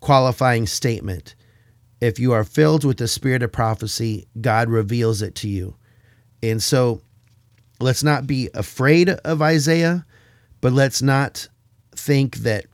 [0.00, 1.34] qualifying statement
[2.00, 5.76] if you are filled with the spirit of prophecy god reveals it to you
[6.42, 7.00] and so
[7.80, 10.04] let's not be afraid of isaiah
[10.60, 11.48] but let's not
[11.94, 12.66] think that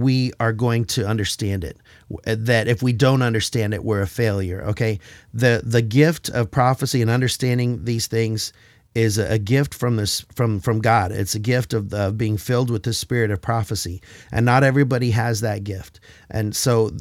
[0.00, 1.78] we are going to understand it.
[2.26, 4.98] Uh, that if we don't understand it we're a failure okay?
[5.34, 8.52] The the gift of prophecy and understanding these things
[8.94, 11.12] is a, gift from this from from God.
[11.12, 14.00] It's a gift of, of being filled with the spirit of prophecy.
[14.32, 16.00] And not everybody has that gift.
[16.30, 16.92] And so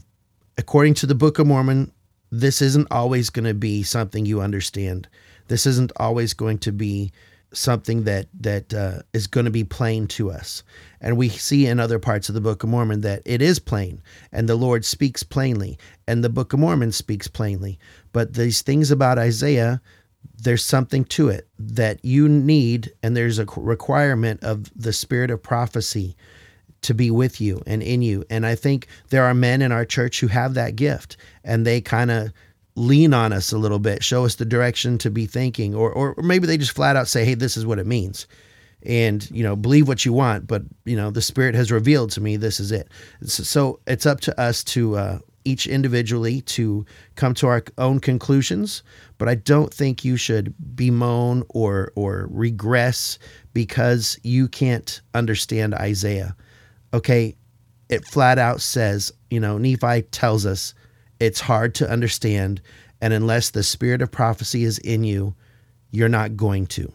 [0.58, 1.92] according to the book of Mormon
[2.32, 5.08] this isn't always going to be something you understand.
[5.48, 7.12] This isn't always going to be
[7.56, 10.64] something that that uh, is going to be plain to us.
[11.02, 14.02] And we see in other parts of the Book of Mormon that it is plain,
[14.32, 17.80] and the Lord speaks plainly, and the Book of Mormon speaks plainly.
[18.12, 19.82] But these things about Isaiah,
[20.38, 25.44] there's something to it that you need, and there's a requirement of the spirit of
[25.44, 26.16] prophecy
[26.82, 28.24] to be with you and in you.
[28.30, 31.82] And I think there are men in our church who have that gift, and they
[31.82, 32.32] kind of
[32.76, 36.14] lean on us a little bit, show us the direction to be thinking, or, or,
[36.14, 38.28] or maybe they just flat out say, hey, this is what it means.
[38.84, 42.22] And, you know, believe what you want, but, you know, the Spirit has revealed to
[42.22, 42.90] me this is it.
[43.24, 46.86] So it's up to us to, uh, each individually to
[47.16, 48.84] come to our own conclusions,
[49.18, 53.18] but I don't think you should bemoan or or regress
[53.54, 56.36] because you can't understand Isaiah.
[56.94, 57.36] Okay,
[57.90, 60.74] it flat out says, you know, Nephi tells us
[61.26, 62.62] it's hard to understand.
[63.02, 65.36] And unless the spirit of prophecy is in you,
[65.92, 66.92] you're not going to.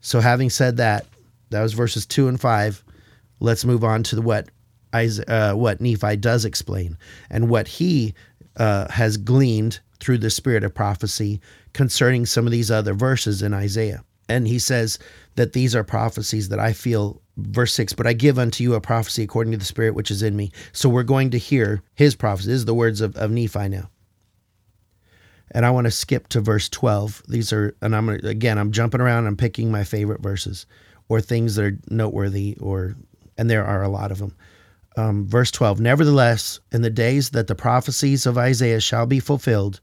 [0.00, 1.06] So, having said that,
[1.50, 2.84] that was verses two and five.
[3.40, 4.48] Let's move on to what
[4.92, 6.98] uh, what Nephi does explain
[7.30, 8.14] and what he
[8.56, 11.40] uh, has gleaned through the spirit of prophecy
[11.72, 14.04] concerning some of these other verses in Isaiah.
[14.28, 14.98] And he says
[15.36, 18.80] that these are prophecies that I feel verse 6 but i give unto you a
[18.80, 20.52] prophecy according to the spirit which is in me.
[20.72, 22.48] So we're going to hear his prophecy.
[22.48, 23.88] This is the words of, of nephi now.
[25.50, 29.00] And i want to skip to verse 12 these are and i'm again i'm jumping
[29.00, 30.66] around i'm picking my favorite verses
[31.08, 32.96] or things that are noteworthy or
[33.38, 34.34] and there are a lot of them
[34.96, 39.80] um, verse 12 nevertheless in the days that the prophecies of isaiah shall be fulfilled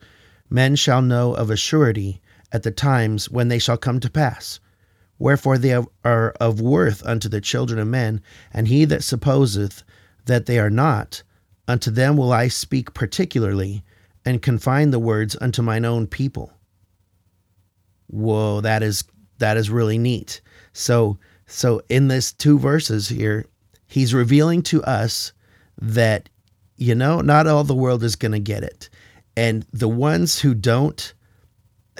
[0.49, 4.59] men shall know of a surety at the times when they shall come to pass
[5.19, 8.21] Wherefore they are of worth unto the children of men,
[8.53, 9.83] and he that supposeth
[10.25, 11.21] that they are not,
[11.67, 13.83] unto them will I speak particularly,
[14.25, 16.53] and confine the words unto mine own people.
[18.07, 19.03] Whoa, that is
[19.37, 20.41] that is really neat.
[20.73, 23.45] So so in this two verses here,
[23.87, 25.33] he's revealing to us
[25.81, 26.29] that
[26.77, 28.89] you know, not all the world is going to get it.
[29.35, 31.13] And the ones who don't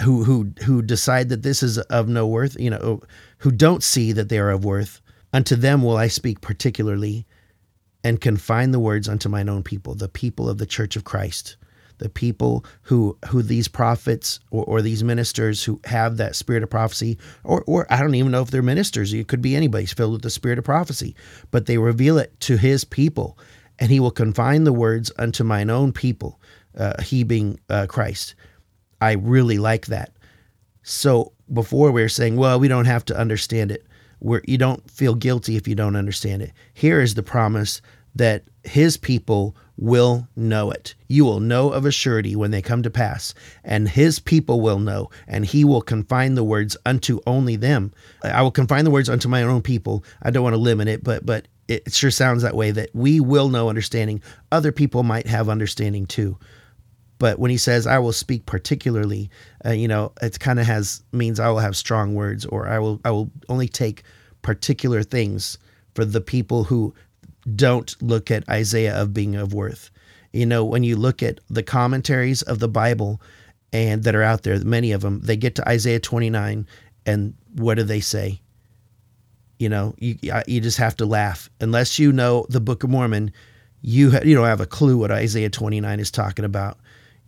[0.02, 3.00] who who who decide that this is of no worth, you know,
[3.38, 5.00] who don't see that they are of worth,
[5.32, 7.26] unto them will I speak particularly,
[8.02, 11.56] and confine the words unto mine own people, the people of the Church of Christ,
[11.98, 16.70] the people who who these prophets or, or these ministers who have that spirit of
[16.70, 20.12] prophecy, or or I don't even know if they're ministers, it could be anybody filled
[20.12, 21.14] with the spirit of prophecy,
[21.50, 23.38] but they reveal it to his people,
[23.78, 26.40] and he will confine the words unto mine own people,
[26.76, 28.34] uh, he being uh, Christ
[29.00, 30.12] I really like that.
[30.82, 33.86] So before we were saying, well, we don't have to understand it.
[34.18, 36.52] Where you don't feel guilty if you don't understand it.
[36.74, 37.80] Here is the promise
[38.14, 40.94] that his people will know it.
[41.08, 43.32] You will know of a surety when they come to pass,
[43.64, 47.92] and his people will know, and he will confine the words unto only them.
[48.22, 50.04] I will confine the words unto my own people.
[50.22, 53.20] I don't want to limit it, but but it sure sounds that way that we
[53.20, 54.20] will know understanding.
[54.52, 56.36] Other people might have understanding too.
[57.20, 59.30] But when he says, I will speak particularly,
[59.64, 62.78] uh, you know, it kind of has means I will have strong words or I
[62.78, 64.04] will, I will only take
[64.40, 65.58] particular things
[65.94, 66.94] for the people who
[67.54, 69.90] don't look at Isaiah of being of worth.
[70.32, 73.20] You know, when you look at the commentaries of the Bible
[73.70, 76.66] and that are out there, many of them, they get to Isaiah 29
[77.04, 78.40] and what do they say?
[79.58, 80.16] You know, you
[80.46, 83.30] you just have to laugh unless you know the Book of Mormon.
[83.82, 86.78] You you don't have a clue what Isaiah 29 is talking about.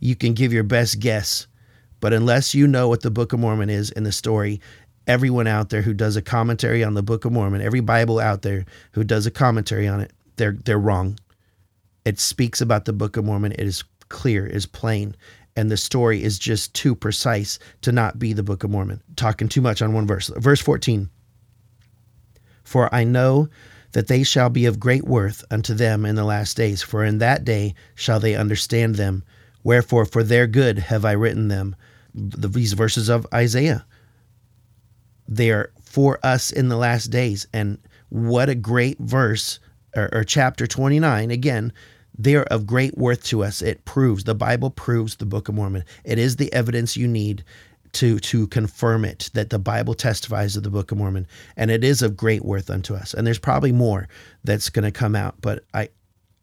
[0.03, 1.47] You can give your best guess,
[2.01, 4.59] but unless you know what the Book of Mormon is in the story,
[5.07, 8.41] everyone out there who does a commentary on the Book of Mormon, every Bible out
[8.41, 11.17] there who does a commentary on it, they're they're wrong.
[12.03, 13.53] It speaks about the Book of Mormon.
[13.53, 15.15] It is clear, it is plain,
[15.55, 19.01] and the story is just too precise to not be the Book of Mormon.
[19.15, 20.29] Talking too much on one verse.
[20.35, 21.09] Verse 14.
[22.65, 23.47] For I know
[23.93, 27.19] that they shall be of great worth unto them in the last days, for in
[27.19, 29.23] that day shall they understand them.
[29.63, 31.75] Wherefore, for their good have I written them.
[32.13, 33.85] These verses of Isaiah.
[35.27, 37.47] They are for us in the last days.
[37.53, 37.77] And
[38.09, 39.59] what a great verse,
[39.95, 41.31] or, or chapter 29.
[41.31, 41.73] Again,
[42.17, 43.61] they are of great worth to us.
[43.61, 45.83] It proves, the Bible proves the Book of Mormon.
[46.03, 47.43] It is the evidence you need
[47.93, 51.83] to to confirm it that the Bible testifies of the Book of Mormon, and it
[51.83, 53.13] is of great worth unto us.
[53.13, 54.07] And there's probably more
[54.43, 55.89] that's going to come out, but I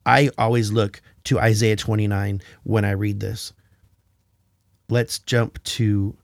[0.06, 3.52] I always look to Isaiah 29 when I read this.
[4.88, 6.16] Let's jump to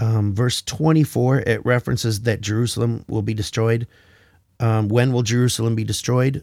[0.00, 1.40] um, verse 24.
[1.40, 3.86] It references that Jerusalem will be destroyed.
[4.58, 6.42] Um, when will Jerusalem be destroyed?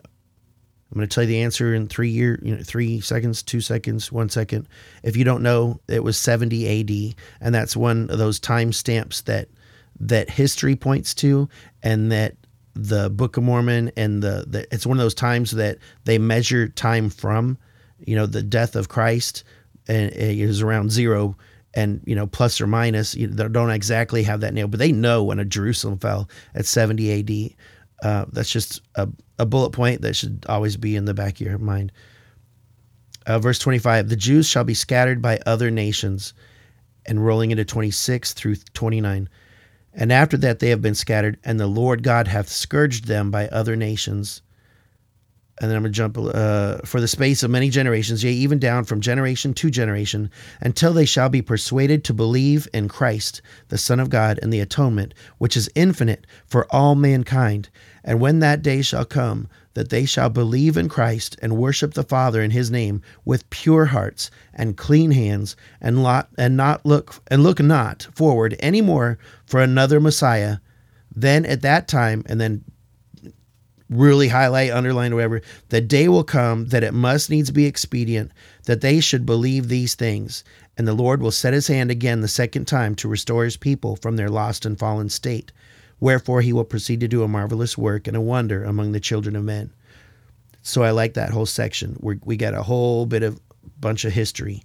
[0.92, 3.60] I'm going to tell you the answer in three year, you know, three seconds, two
[3.60, 4.70] seconds, one second.
[5.04, 9.22] If you don't know, it was 70 AD, and that's one of those time stamps
[9.22, 9.50] that
[10.00, 11.50] that history points to,
[11.84, 12.36] and that
[12.78, 16.68] the Book of Mormon and the, the it's one of those times that they measure
[16.68, 17.58] time from.
[18.00, 19.44] You know, the death of Christ,
[19.88, 21.36] and it is around zero,
[21.74, 23.16] and you know, plus or minus.
[23.16, 26.66] You they don't exactly have that nailed, but they know when a Jerusalem fell at
[26.66, 27.56] 70 AD.
[28.04, 29.10] Uh, that's just a,
[29.40, 31.92] a bullet point that should always be in the back of your mind.
[33.26, 36.34] Uh, verse 25 The Jews shall be scattered by other nations,
[37.08, 39.28] and rolling into 26 through 29.
[39.98, 43.48] And after that they have been scattered, and the Lord God hath scourged them by
[43.48, 44.44] other nations.
[45.60, 48.60] And then I'm going to jump uh, for the space of many generations, yea, even
[48.60, 50.30] down from generation to generation,
[50.62, 54.60] until they shall be persuaded to believe in Christ, the Son of God, and the
[54.60, 57.70] atonement, which is infinite for all mankind.
[58.04, 62.02] And when that day shall come, that they shall believe in Christ and worship the
[62.02, 67.22] Father in his name with pure hearts and clean hands, and lot and not look
[67.28, 70.58] and look not forward any more for another Messiah,
[71.16, 72.64] then at that time, and then
[73.88, 78.32] really highlight, underline, whatever, the day will come that it must needs be expedient
[78.66, 80.44] that they should believe these things,
[80.76, 83.96] and the Lord will set his hand again the second time to restore his people
[83.96, 85.52] from their lost and fallen state.
[86.00, 89.36] Wherefore he will proceed to do a marvelous work and a wonder among the children
[89.36, 89.72] of men.
[90.62, 91.98] So I like that whole section.
[92.02, 93.40] we we got a whole bit of
[93.80, 94.64] bunch of history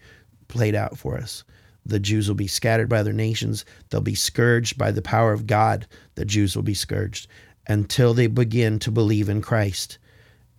[0.49, 1.45] played out for us.
[1.85, 3.64] The Jews will be scattered by other nations.
[3.91, 5.87] They'll be scourged by the power of God.
[6.14, 7.26] The Jews will be scourged
[7.66, 9.99] until they begin to believe in Christ.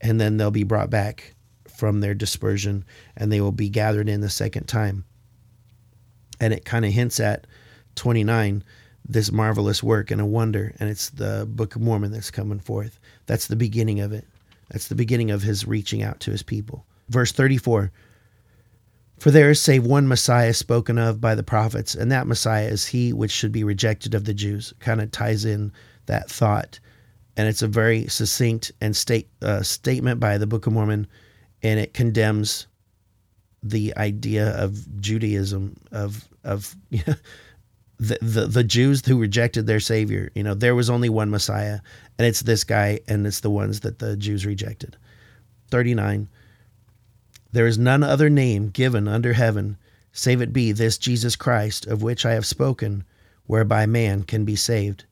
[0.01, 1.35] And then they'll be brought back
[1.67, 5.05] from their dispersion and they will be gathered in the second time.
[6.39, 7.47] And it kind of hints at
[7.95, 8.63] 29
[9.07, 10.73] this marvelous work and a wonder.
[10.79, 12.99] And it's the Book of Mormon that's coming forth.
[13.25, 14.25] That's the beginning of it.
[14.69, 16.85] That's the beginning of his reaching out to his people.
[17.09, 17.91] Verse 34
[19.19, 22.85] For there is save one Messiah spoken of by the prophets, and that Messiah is
[22.85, 24.73] he which should be rejected of the Jews.
[24.79, 25.71] Kind of ties in
[26.05, 26.79] that thought
[27.35, 31.07] and it's a very succinct and state uh, statement by the Book of Mormon,
[31.61, 32.67] and it condemns
[33.63, 37.15] the idea of Judaism of of you know,
[38.07, 40.31] the, the Jews who rejected their Savior.
[40.35, 41.79] You know, there was only one Messiah,
[42.17, 44.97] and it's this guy, and it's the ones that the Jews rejected.
[45.69, 46.27] Thirty nine.
[47.51, 49.77] There is none other name given under heaven,
[50.11, 53.03] save it be this Jesus Christ, of which I have spoken,
[53.45, 55.05] whereby man can be saved.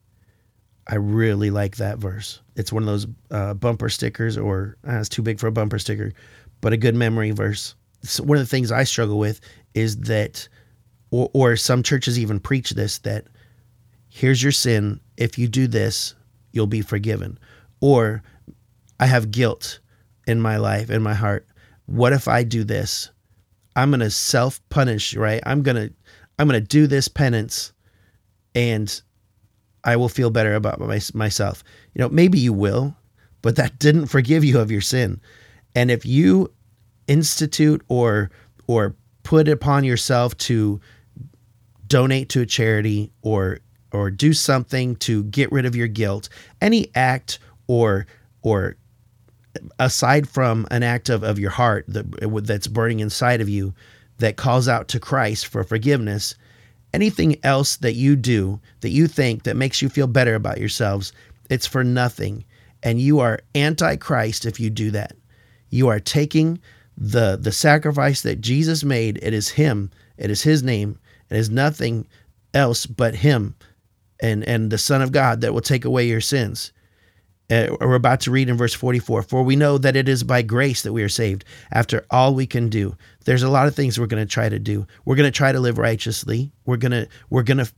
[0.88, 2.40] I really like that verse.
[2.56, 5.78] It's one of those uh, bumper stickers, or uh, it's too big for a bumper
[5.78, 6.12] sticker,
[6.60, 7.76] but a good memory verse.
[8.02, 9.40] So one of the things I struggle with
[9.74, 10.48] is that,
[11.12, 13.26] or, or some churches even preach this that
[14.08, 14.98] here's your sin.
[15.16, 16.16] If you do this,
[16.50, 17.38] you'll be forgiven.
[17.80, 18.22] Or
[18.98, 19.78] I have guilt.
[20.26, 21.46] in my life, in my heart.
[21.86, 23.10] What if I do this?
[23.74, 25.42] I'm going to self punish, right?
[25.44, 25.94] I'm going to
[26.38, 27.72] I'm going to do this penance
[28.54, 29.02] and
[29.84, 31.64] I will feel better about my, myself.
[31.94, 32.96] You know, maybe you will,
[33.42, 35.20] but that didn't forgive you of your sin.
[35.74, 36.52] And if you
[37.08, 38.30] institute or
[38.66, 38.94] or
[39.24, 40.80] put upon yourself to
[41.92, 43.58] donate to a charity or
[43.92, 46.30] or do something to get rid of your guilt,
[46.62, 48.06] any act or
[48.40, 48.76] or
[49.78, 52.06] aside from an act of, of your heart that
[52.46, 53.74] that's burning inside of you
[54.16, 56.34] that calls out to Christ for forgiveness,
[56.94, 61.12] anything else that you do that you think that makes you feel better about yourselves,
[61.50, 62.46] it's for nothing.
[62.82, 65.12] And you are anti-Christ if you do that.
[65.68, 66.58] You are taking
[66.96, 69.18] the the sacrifice that Jesus made.
[69.22, 69.90] It is him.
[70.16, 70.98] It is his name.
[71.32, 72.06] It is nothing
[72.54, 73.54] else but him
[74.20, 76.72] and and the son of God that will take away your sins.
[77.50, 80.42] Uh, we're about to read in verse 44 For we know that it is by
[80.42, 82.96] grace that we are saved, after all we can do.
[83.24, 84.86] There's a lot of things we're going to try to do.
[85.04, 86.52] We're going to try to live righteously.
[86.64, 87.70] We're going to, we're going to,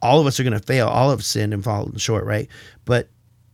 [0.00, 0.88] all of us are going to fail.
[0.88, 2.48] All of sin and fall short, right?
[2.84, 3.08] But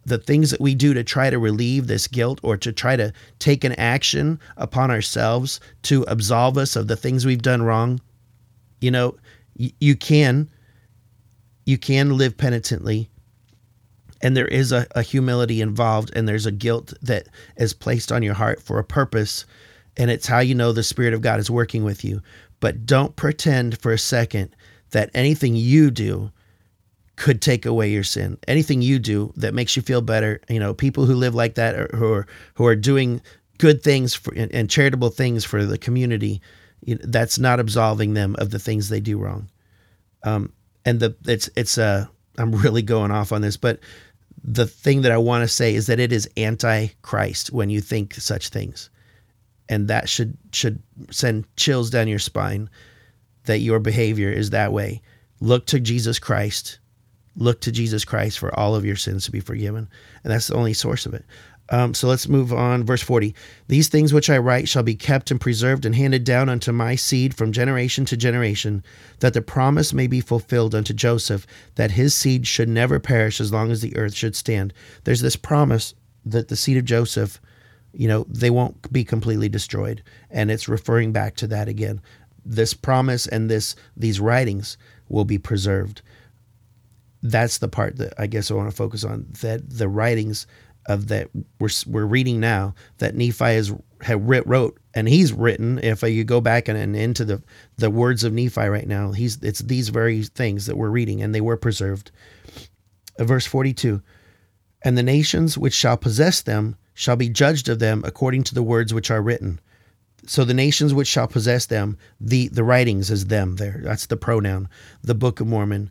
[0.04, 3.12] the things that we do to try to relieve this guilt or to try to
[3.38, 8.00] take an action upon ourselves to absolve us of the things we've done wrong,
[8.84, 9.16] you know,
[9.56, 10.50] you can,
[11.64, 13.08] you can live penitently
[14.24, 18.22] and there is a, a humility involved and there's a guilt that is placed on
[18.22, 19.44] your heart for a purpose
[19.96, 22.20] and it's how you know the spirit of god is working with you.
[22.58, 24.56] But don't pretend for a second
[24.90, 26.32] that anything you do
[27.16, 28.38] could take away your sin.
[28.48, 31.74] Anything you do that makes you feel better you know people who live like that
[31.74, 33.20] or who are who are doing
[33.58, 36.40] good things for, and, and charitable things for the community
[36.84, 39.48] you know, that's not absolving them of the things they do wrong
[40.24, 40.52] um,
[40.84, 42.06] and the it's it's uh
[42.38, 43.78] I'm really going off on this, but
[44.42, 48.14] the thing that I want to say is that it is anti-Christ when you think
[48.14, 48.90] such things.
[49.68, 52.68] And that should should send chills down your spine
[53.44, 55.00] that your behavior is that way.
[55.40, 56.78] Look to Jesus Christ.
[57.36, 59.88] Look to Jesus Christ for all of your sins to be forgiven.
[60.22, 61.24] And that's the only source of it.
[61.70, 62.84] Um, so let's move on.
[62.84, 63.34] Verse 40
[63.68, 66.94] These things which I write shall be kept and preserved and handed down unto my
[66.94, 68.84] seed from generation to generation,
[69.20, 71.46] that the promise may be fulfilled unto Joseph,
[71.76, 74.74] that his seed should never perish as long as the earth should stand.
[75.04, 75.94] There's this promise
[76.26, 77.40] that the seed of Joseph,
[77.92, 80.02] you know, they won't be completely destroyed.
[80.30, 82.00] And it's referring back to that again.
[82.44, 84.76] This promise and this these writings
[85.08, 86.02] will be preserved.
[87.22, 89.26] That's the part that I guess I want to focus on.
[89.40, 90.46] That the writings
[90.86, 91.28] of that
[91.58, 95.78] we're we're reading now that Nephi has had writ, wrote and he's written.
[95.78, 97.42] If you go back and, and into the
[97.76, 101.34] the words of Nephi right now, he's it's these very things that we're reading and
[101.34, 102.10] they were preserved.
[103.18, 104.02] Uh, verse forty two,
[104.82, 108.62] and the nations which shall possess them shall be judged of them according to the
[108.62, 109.60] words which are written.
[110.26, 113.80] So the nations which shall possess them, the the writings is them there.
[113.82, 114.68] That's the pronoun.
[115.02, 115.90] The Book of Mormon,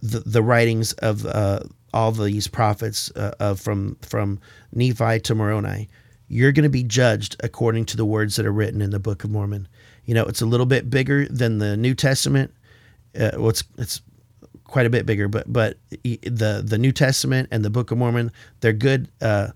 [0.00, 1.60] the the writings of uh,
[1.96, 4.38] all these prophets uh, uh, from from
[4.72, 5.88] Nephi to Moroni,
[6.28, 9.24] you're going to be judged according to the words that are written in the Book
[9.24, 9.66] of Mormon.
[10.04, 12.52] You know, it's a little bit bigger than the New Testament.
[13.18, 14.02] Uh, well, it's it's
[14.64, 18.30] quite a bit bigger, but but the the New Testament and the Book of Mormon,
[18.60, 19.48] they're good uh,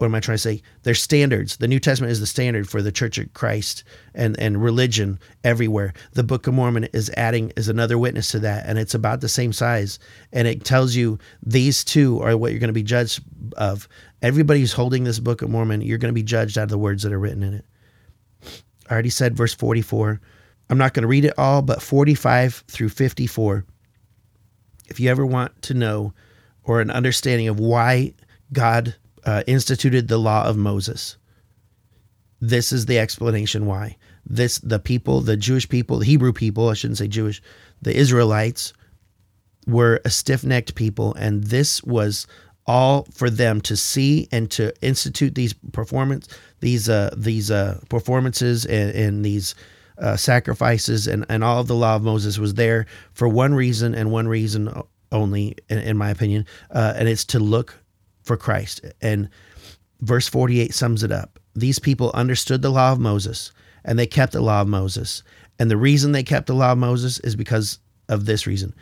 [0.00, 0.62] what am I trying to say?
[0.84, 1.58] Their standards.
[1.58, 3.84] The New Testament is the standard for the Church of Christ
[4.14, 5.92] and, and religion everywhere.
[6.12, 9.28] The Book of Mormon is adding is another witness to that, and it's about the
[9.28, 9.98] same size.
[10.32, 13.20] And it tells you these two are what you're going to be judged
[13.58, 13.88] of.
[14.22, 16.78] Everybody who's holding this Book of Mormon, you're going to be judged out of the
[16.78, 17.66] words that are written in it.
[18.88, 20.18] I already said verse 44.
[20.70, 23.66] I'm not going to read it all, but 45 through 54.
[24.88, 26.14] If you ever want to know
[26.64, 28.14] or an understanding of why
[28.50, 28.94] God
[29.24, 31.16] uh, instituted the law of Moses.
[32.40, 33.96] This is the explanation why.
[34.24, 37.42] This the people, the Jewish people, the Hebrew people, I shouldn't say Jewish,
[37.82, 38.72] the Israelites
[39.66, 42.26] were a stiff-necked people and this was
[42.66, 46.28] all for them to see and to institute these performance
[46.60, 49.54] these uh these uh performances and, and these
[49.98, 53.94] uh, sacrifices and, and all of the law of Moses was there for one reason
[53.94, 54.72] and one reason
[55.12, 57.82] only, in, in my opinion, uh, and it's to look
[58.22, 58.80] for Christ.
[59.00, 59.28] And
[60.00, 61.38] verse 48 sums it up.
[61.54, 63.52] These people understood the law of Moses
[63.84, 65.22] and they kept the law of Moses.
[65.58, 68.74] And the reason they kept the law of Moses is because of this reason.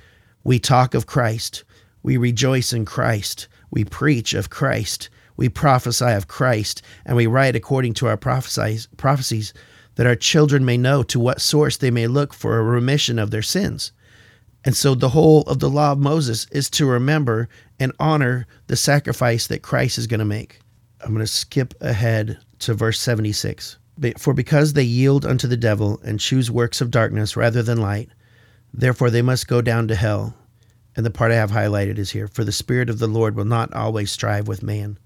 [0.45, 1.64] We talk of Christ.
[2.03, 3.49] We rejoice in Christ.
[3.70, 5.11] We preach of Christ.
[5.36, 6.82] We prophesy of Christ.
[7.05, 9.53] And we write according to our prophecies, prophecies
[9.97, 13.30] that our children may know to what source they may look for a remission of
[13.30, 13.93] their sins.
[14.64, 17.49] And so the whole of the law of Moses is to remember
[17.81, 20.61] and honor the sacrifice that Christ is going to make.
[21.01, 23.79] I'm going to skip ahead to verse 76.
[24.16, 28.11] For because they yield unto the devil and choose works of darkness rather than light,
[28.72, 30.35] therefore they must go down to hell.
[30.97, 33.45] And the part I have highlighted is here For the Spirit of the Lord will
[33.45, 34.99] not always strive with man.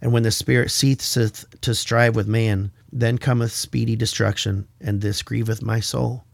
[0.00, 5.22] And when the Spirit ceaseth to strive with man, then cometh speedy destruction, and this
[5.22, 6.24] grieveth my soul.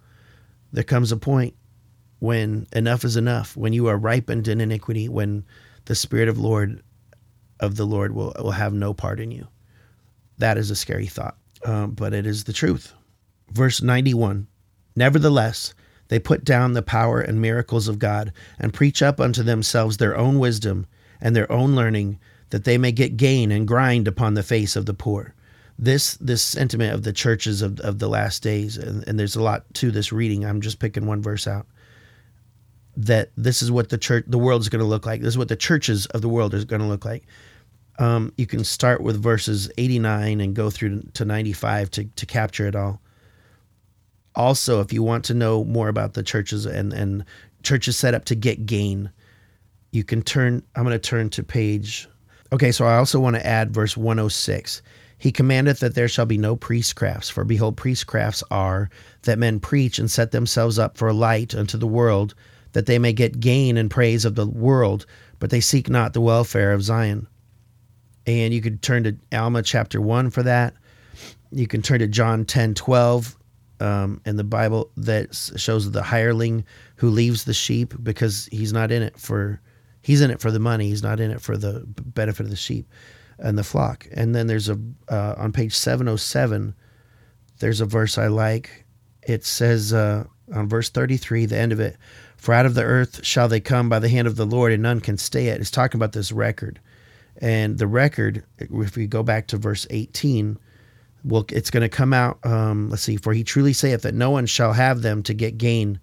[0.73, 1.55] There comes a point
[2.21, 5.45] when enough is enough, when you are ripened in iniquity, when
[5.85, 6.83] the Spirit of Lord
[7.61, 9.47] of the Lord will, will have no part in you.
[10.39, 12.93] That is a scary thought, um, but it is the truth.
[13.51, 14.47] Verse 91
[14.97, 15.75] Nevertheless,
[16.09, 20.16] they put down the power and miracles of God and preach up unto themselves their
[20.16, 20.87] own wisdom
[21.21, 22.19] and their own learning,
[22.51, 25.35] that they may get gain and grind upon the face of the poor.
[25.79, 29.43] This this sentiment of the churches of, of the last days, and, and there's a
[29.43, 30.45] lot to this reading.
[30.45, 31.66] I'm just picking one verse out
[32.99, 35.21] that this is what the church, the world is going to look like.
[35.21, 37.27] This is what the churches of the world is going to look like.
[38.01, 42.67] Um, you can start with verses 89 and go through to 95 to, to capture
[42.67, 43.01] it all.
[44.35, 47.25] Also, if you want to know more about the churches and, and
[47.63, 49.11] churches set up to get gain,
[49.93, 52.09] you can turn, I'm going to turn to page.
[52.53, 54.83] Okay, so I also want to add verse 106.
[55.19, 58.91] He commandeth that there shall be no priestcrafts, for behold, priestcrafts are
[59.23, 62.35] that men preach and set themselves up for a light unto the world,
[62.73, 65.07] that they may get gain and praise of the world,
[65.39, 67.27] but they seek not the welfare of Zion.
[68.27, 70.75] And you could turn to Alma chapter 1 for that.
[71.51, 73.37] You can turn to John 10 12
[73.81, 76.64] um, in the Bible that shows the hireling
[76.97, 79.61] who leaves the sheep because he's not in it for
[80.03, 80.89] he's in it for the money.
[80.89, 82.87] He's not in it for the benefit of the sheep
[83.39, 84.07] and the flock.
[84.12, 86.75] And then there's a uh, on page 707
[87.59, 88.85] there's a verse I like.
[89.23, 91.97] It says uh, on verse 33, the end of it,
[92.39, 94.82] for out of the earth shall they come by the hand of the Lord, and
[94.82, 95.61] none can stay it.
[95.61, 96.80] It's talking about this record.
[97.41, 100.59] And the record, if we go back to verse 18,
[101.24, 102.39] well, it's going to come out.
[102.45, 105.59] Um, let's see, for he truly saith that no one shall have them to get
[105.59, 106.01] gain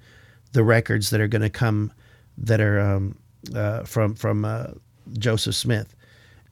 [0.52, 1.92] the records that are going to come
[2.38, 3.18] that are um,
[3.54, 4.68] uh, from from uh,
[5.18, 5.96] Joseph Smith.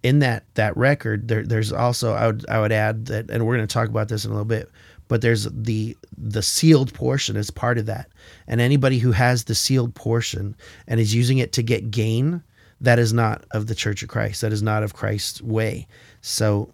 [0.01, 3.55] In that that record, there, there's also I would I would add that, and we're
[3.55, 4.69] going to talk about this in a little bit
[5.07, 8.09] but there's the the sealed portion as part of that.
[8.47, 10.55] And anybody who has the sealed portion
[10.87, 12.43] and is using it to get gain
[12.81, 14.41] that is not of the church of christ.
[14.41, 15.87] That is not of christ's way.
[16.21, 16.73] So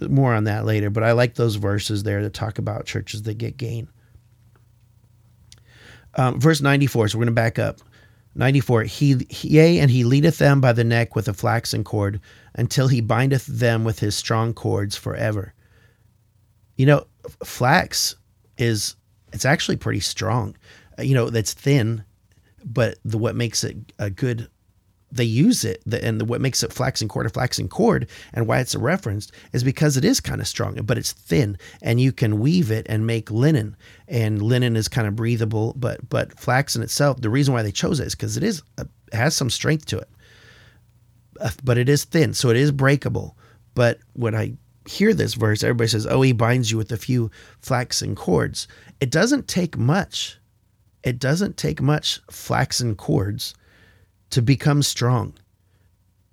[0.00, 3.38] more on that later but i like those verses there that talk about churches that
[3.38, 3.88] get gain.
[6.16, 7.80] Um, verse 94 so we're going to back up.
[8.36, 12.20] 94 he yea and he leadeth them by the neck with a flaxen cord
[12.54, 15.54] until he bindeth them with his strong cords forever.
[16.76, 17.06] You know
[17.44, 18.16] flax
[18.58, 18.96] is
[19.32, 20.56] it's actually pretty strong.
[20.98, 22.04] Uh, you know, that's thin,
[22.64, 24.48] but the what makes it a good
[25.14, 28.46] they use it the, and the, what makes it flaxen cord a flaxen cord and
[28.48, 32.00] why it's a referenced is because it is kind of strong but it's thin and
[32.00, 33.76] you can weave it and make linen
[34.08, 37.70] and linen is kind of breathable but but flax in itself the reason why they
[37.70, 38.62] chose it is because it is
[39.12, 40.08] has some strength to it
[41.40, 43.36] uh, but it is thin so it is breakable
[43.74, 44.52] but when i
[44.86, 47.30] hear this verse, everybody says, Oh, he binds you with a few
[47.60, 48.68] flaxen cords.
[49.00, 50.38] It doesn't take much.
[51.02, 53.54] It doesn't take much flaxen cords
[54.30, 55.34] to become strong.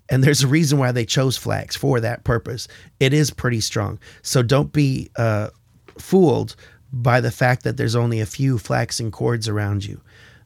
[0.10, 2.68] And there's a reason why they chose flax for that purpose.
[2.99, 3.99] It is pretty strong.
[4.22, 5.49] So don't be uh,
[5.97, 6.56] fooled
[6.91, 10.02] by the fact that there's only a few flaxen cords around you.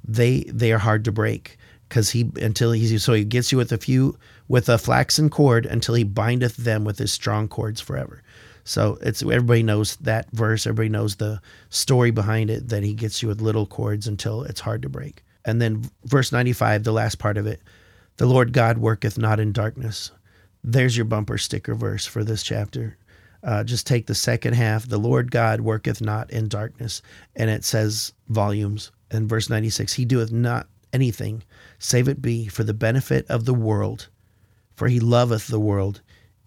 [0.08, 1.58] They they are hard to break
[1.96, 4.18] because he until he so he gets you with a few
[4.50, 8.22] with a flaxen cord until he bindeth them with his strong cords forever.
[8.66, 10.68] So it's everybody knows that verse.
[10.68, 11.40] Everybody knows the
[11.70, 15.24] story behind it that he gets you with little cords until it's hard to break.
[15.46, 17.62] And then verse 95, the last part of it,
[18.18, 20.12] the Lord God worketh not in darkness.
[20.66, 22.98] There's your bumper sticker verse for this chapter.
[23.42, 24.86] Uh, just take the second half.
[24.86, 27.02] The Lord God worketh not in darkness,
[27.38, 28.92] and it says volumes.
[29.12, 31.44] And verse 96, He doeth not anything,
[31.80, 34.10] save it be for the benefit of the world.
[34.76, 36.02] For he loveth the world,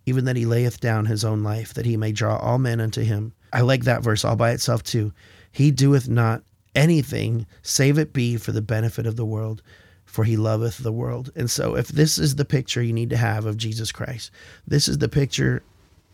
[0.07, 3.03] even that he layeth down his own life, that he may draw all men unto
[3.03, 3.33] him.
[3.53, 5.13] I like that verse all by itself too.
[5.51, 6.43] He doeth not
[6.75, 9.63] anything, save it be for the benefit of the world,
[10.05, 11.31] for he loveth the world.
[11.35, 14.31] And so, if this is the picture you need to have of Jesus Christ,
[14.67, 15.63] this is the picture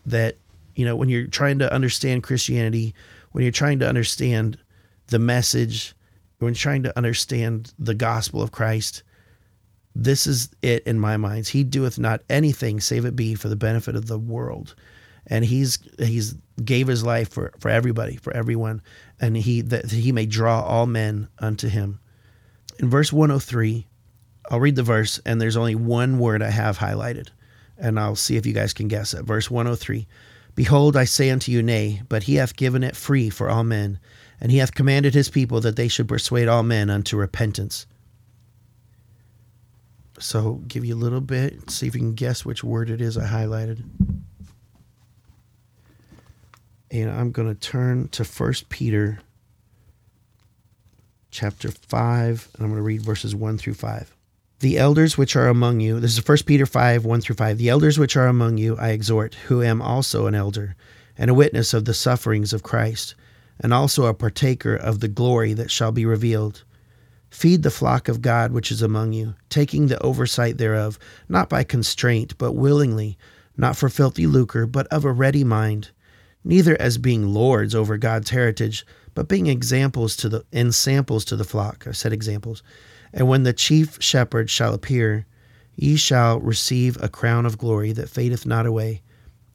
[0.05, 0.37] that,
[0.75, 2.93] you know, when you're trying to understand Christianity,
[3.31, 4.57] when you're trying to understand
[5.07, 5.93] the message,
[6.39, 9.03] when trying to understand the gospel of Christ,
[9.95, 11.47] this is it in my mind.
[11.47, 14.75] He doeth not anything save it be for the benefit of the world.
[15.27, 18.81] And he's he's gave his life for, for everybody, for everyone,
[19.19, 21.99] and he that he may draw all men unto him.
[22.77, 23.87] In verse 103,
[24.51, 27.29] I'll read the verse, and there's only one word I have highlighted.
[27.77, 29.25] And I'll see if you guys can guess it.
[29.25, 30.07] Verse 103
[30.53, 33.99] Behold, I say unto you, Nay, but he hath given it free for all men,
[34.39, 37.85] and he hath commanded his people that they should persuade all men unto repentance.
[40.19, 43.17] So, give you a little bit, see if you can guess which word it is
[43.17, 43.83] I highlighted.
[46.89, 49.19] And I'm going to turn to First Peter
[51.31, 54.15] chapter 5, and I'm going to read verses 1 through 5.
[54.59, 57.57] The elders which are among you, this is 1 Peter 5, 1 through 5.
[57.57, 60.77] The elders which are among you I exhort, who am also an elder,
[61.17, 63.15] and a witness of the sufferings of Christ,
[63.59, 66.63] and also a partaker of the glory that shall be revealed.
[67.29, 70.97] Feed the flock of God which is among you, taking the oversight thereof,
[71.27, 73.17] not by constraint, but willingly,
[73.57, 75.91] not for filthy lucre, but of a ready mind,
[76.43, 81.35] neither as being lords over God's heritage, but being examples to the and samples to
[81.35, 81.85] the flock.
[81.87, 82.63] I said examples.
[83.13, 85.25] And when the chief shepherd shall appear,
[85.75, 89.01] ye shall receive a crown of glory that fadeth not away.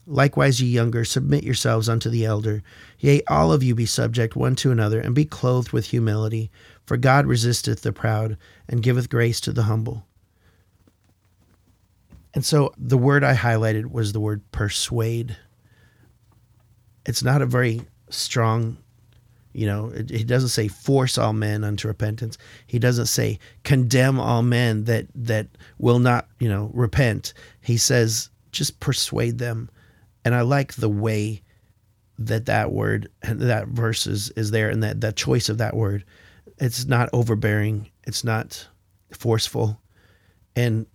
[0.06, 2.62] Likewise, ye younger, submit yourselves unto the elder.
[2.98, 6.50] Yea, all of you be subject one to another, and be clothed with humility.
[6.86, 8.36] For God resisteth the proud,
[8.68, 10.06] and giveth grace to the humble.
[12.34, 15.36] And so the word I highlighted was the word persuade.
[17.06, 18.78] It's not a very strong
[19.52, 22.38] you know, he doesn't say force all men unto repentance.
[22.66, 25.48] He doesn't say condemn all men that that
[25.78, 27.34] will not, you know, repent.
[27.60, 29.68] He says just persuade them.
[30.24, 31.42] And I like the way
[32.18, 36.04] that that word that verse is, is there and that that choice of that word.
[36.58, 37.90] It's not overbearing.
[38.04, 38.66] It's not
[39.12, 39.80] forceful.
[40.54, 40.86] And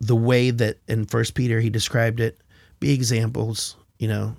[0.00, 2.38] the way that in First Peter he described it,
[2.80, 3.76] be examples.
[3.98, 4.36] You know,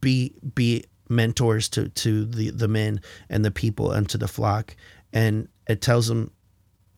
[0.00, 4.76] be be mentors to to the the men and the people and to the flock
[5.12, 6.30] and it tells them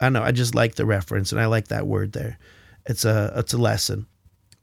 [0.01, 2.39] i don't know i just like the reference and i like that word there
[2.85, 4.07] it's a it's a lesson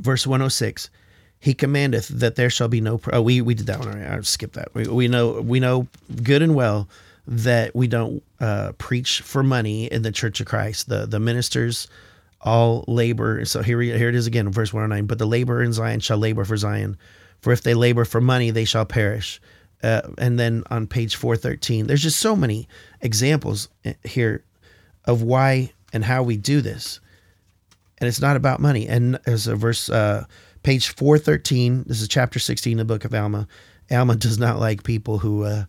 [0.01, 0.91] verse 106
[1.39, 4.19] he commandeth that there shall be no oh, we we did that one already i
[4.21, 5.87] skipped that we, we know we know
[6.23, 6.87] good and well
[7.27, 11.87] that we don't uh, preach for money in the church of christ the the ministers
[12.41, 15.99] all labor so here here it is again verse 109 but the laborer in zion
[15.99, 16.97] shall labor for zion
[17.41, 19.41] for if they labor for money, they shall perish.
[19.81, 22.67] Uh, and then on page 413, there's just so many
[23.01, 24.43] examples uh, here
[25.05, 26.99] of why and how we do this.
[27.97, 28.87] And it's not about money.
[28.87, 30.25] And as a verse, uh,
[30.63, 33.47] page 413, this is chapter 16 in the book of Alma.
[33.91, 35.65] Alma does not like people who, uh,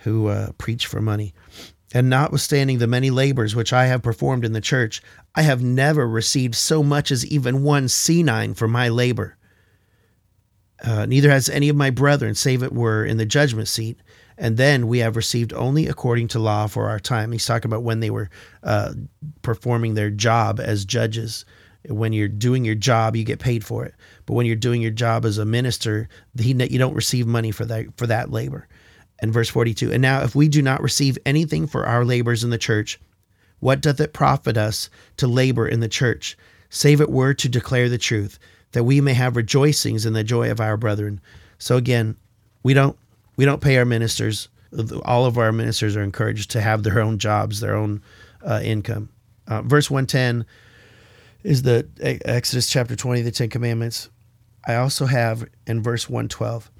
[0.00, 1.34] who uh, preach for money.
[1.92, 5.02] And notwithstanding the many labors which I have performed in the church,
[5.34, 9.36] I have never received so much as even one senine for my labor.
[10.82, 13.98] Uh, neither has any of my brethren, save it were in the judgment seat.
[14.38, 17.32] And then we have received only according to law for our time.
[17.32, 18.30] He's talking about when they were
[18.62, 18.94] uh,
[19.42, 21.44] performing their job as judges.
[21.88, 23.94] When you're doing your job, you get paid for it.
[24.26, 26.08] But when you're doing your job as a minister,
[26.38, 28.68] he, you don't receive money for that for that labor.
[29.22, 29.92] And verse 42.
[29.92, 32.98] And now, if we do not receive anything for our labors in the church,
[33.60, 36.36] what doth it profit us to labor in the church,
[36.70, 38.38] save it were to declare the truth?
[38.72, 41.20] that we may have rejoicings in the joy of our brethren.
[41.58, 42.16] So again,
[42.62, 42.96] we don't
[43.36, 44.48] we don't pay our ministers.
[45.04, 48.02] All of our ministers are encouraged to have their own jobs, their own
[48.46, 49.08] uh, income.
[49.48, 50.46] Uh, verse 110
[51.42, 54.10] is the Exodus chapter 20, the Ten Commandments.
[54.66, 56.70] I also have in verse 112.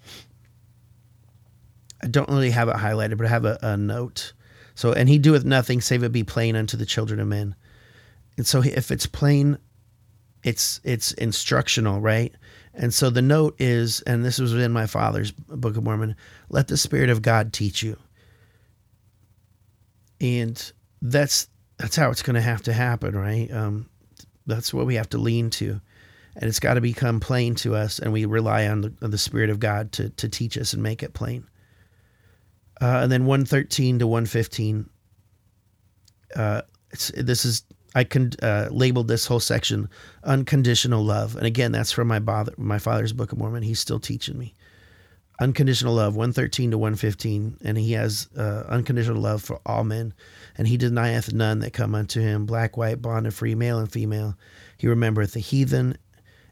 [2.03, 4.33] I don't really have it highlighted, but I have a, a note.
[4.75, 7.55] So, and he doeth nothing save it be plain unto the children of men.
[8.37, 9.59] And so, if it's plain
[10.43, 12.35] it's it's instructional, right?
[12.75, 16.17] And so the note is, and this was in my father's Book of Mormon,
[16.49, 17.97] let the Spirit of God teach you.
[20.21, 21.49] And that's
[21.79, 23.51] that's how it's going to have to happen, right?
[23.53, 23.89] Um,
[24.51, 25.81] that's what we have to lean to,
[26.37, 29.19] and it's got to become plain to us, and we rely on the, on the
[29.19, 31.47] Spirit of God to to teach us and make it plain.
[32.81, 34.91] Uh, and then one thirteen to one fifteen.
[36.37, 36.63] Uh,
[37.17, 39.89] this is I can uh, labeled this whole section
[40.25, 43.63] unconditional love, and again, that's from my father, my father's Book of Mormon.
[43.63, 44.55] He's still teaching me
[45.41, 49.83] unconditional love, one thirteen to one fifteen, and he has uh, unconditional love for all
[49.83, 50.15] men,
[50.57, 53.91] and he denieth none that come unto him, black, white, bond, and free, male and
[53.91, 54.37] female.
[54.77, 55.97] He remembereth the heathen,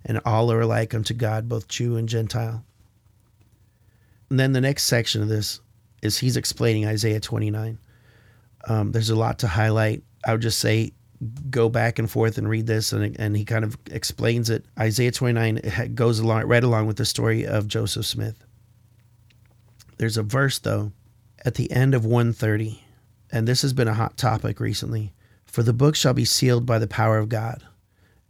[0.04, 2.64] and all are alike unto God, both Jew and Gentile.
[4.30, 5.60] And then the next section of this
[6.02, 7.78] is he's explaining Isaiah twenty nine.
[8.66, 10.02] Um, there's a lot to highlight.
[10.24, 10.92] I would just say
[11.50, 14.64] go back and forth and read this, and, and he kind of explains it.
[14.78, 18.44] Isaiah 29 goes along right along with the story of Joseph Smith.
[19.98, 20.92] There's a verse though
[21.44, 22.82] at the end of 130,
[23.30, 25.12] and this has been a hot topic recently.
[25.44, 27.62] For the book shall be sealed by the power of God,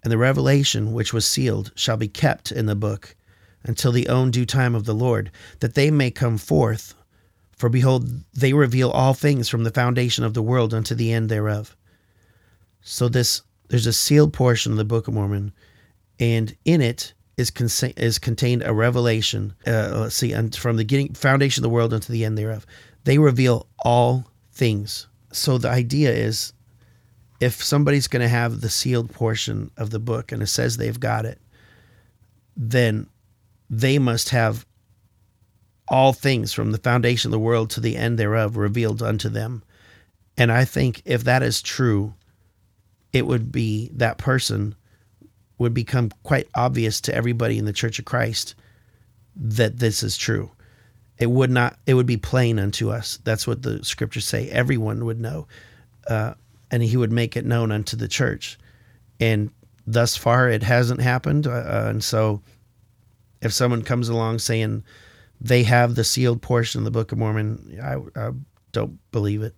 [0.03, 3.17] And the revelation which was sealed shall be kept in the book
[3.65, 6.95] until the own due time of the Lord, that they may come forth.
[7.57, 11.29] For behold, they reveal all things from the foundation of the world unto the end
[11.29, 11.77] thereof.
[12.81, 15.53] So this there's a sealed portion of the Book of Mormon,
[16.19, 19.55] and in it is con- is contained a revelation.
[19.67, 22.67] Uh, let's see, and from the beginning, foundation of the world unto the end thereof,
[23.05, 25.07] they reveal all things.
[25.33, 26.53] So the idea is,
[27.41, 30.99] if somebody's going to have the sealed portion of the book and it says they've
[30.99, 31.41] got it,
[32.57, 33.07] then
[33.71, 34.67] they must have
[35.87, 39.63] all things from the foundation of the world to the end thereof revealed unto them.
[40.37, 42.15] And I think if that is true,
[43.13, 44.75] it would be that person
[45.59, 48.55] would become quite obvious to everybody in the Church of Christ
[49.37, 50.51] that this is true.
[51.19, 51.79] It would not.
[51.87, 53.19] It would be plain unto us.
[53.25, 54.49] That's what the scriptures say.
[54.51, 55.49] Everyone would know,
[56.07, 56.35] uh,
[56.71, 58.57] and He would make it known unto the church.
[59.19, 59.51] And
[59.87, 61.47] thus far, it hasn't happened.
[61.47, 62.41] Uh, uh and so,
[63.43, 64.85] if someone comes along saying
[65.41, 68.31] they have the sealed portion of the Book of Mormon, I, I
[68.73, 69.55] don't believe it.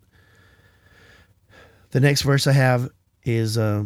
[1.91, 2.89] The next verse I have
[3.25, 3.85] is uh,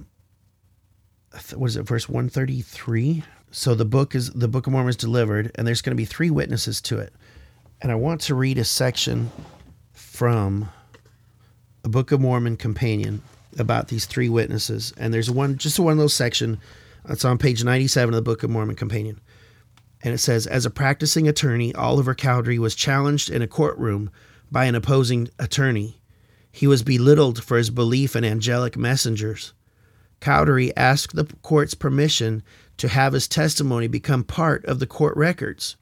[1.55, 3.24] what is it, verse one thirty three.
[3.51, 6.05] So the book is the Book of Mormon is delivered, and there's going to be
[6.05, 7.12] three witnesses to it.
[7.80, 9.30] And I want to read a section
[9.93, 10.68] from
[11.85, 13.22] a Book of Mormon companion
[13.59, 14.93] about these three witnesses.
[14.97, 16.59] And there's one, just one little section.
[17.09, 19.20] It's on page 97 of the Book of Mormon companion.
[20.03, 24.11] And it says, as a practicing attorney, Oliver Cowdery was challenged in a courtroom
[24.51, 26.01] by an opposing attorney.
[26.51, 29.53] He was belittled for his belief in angelic messengers.
[30.24, 32.42] Cowdery asked the court's permission
[32.78, 35.76] to have his testimony become part of the court records.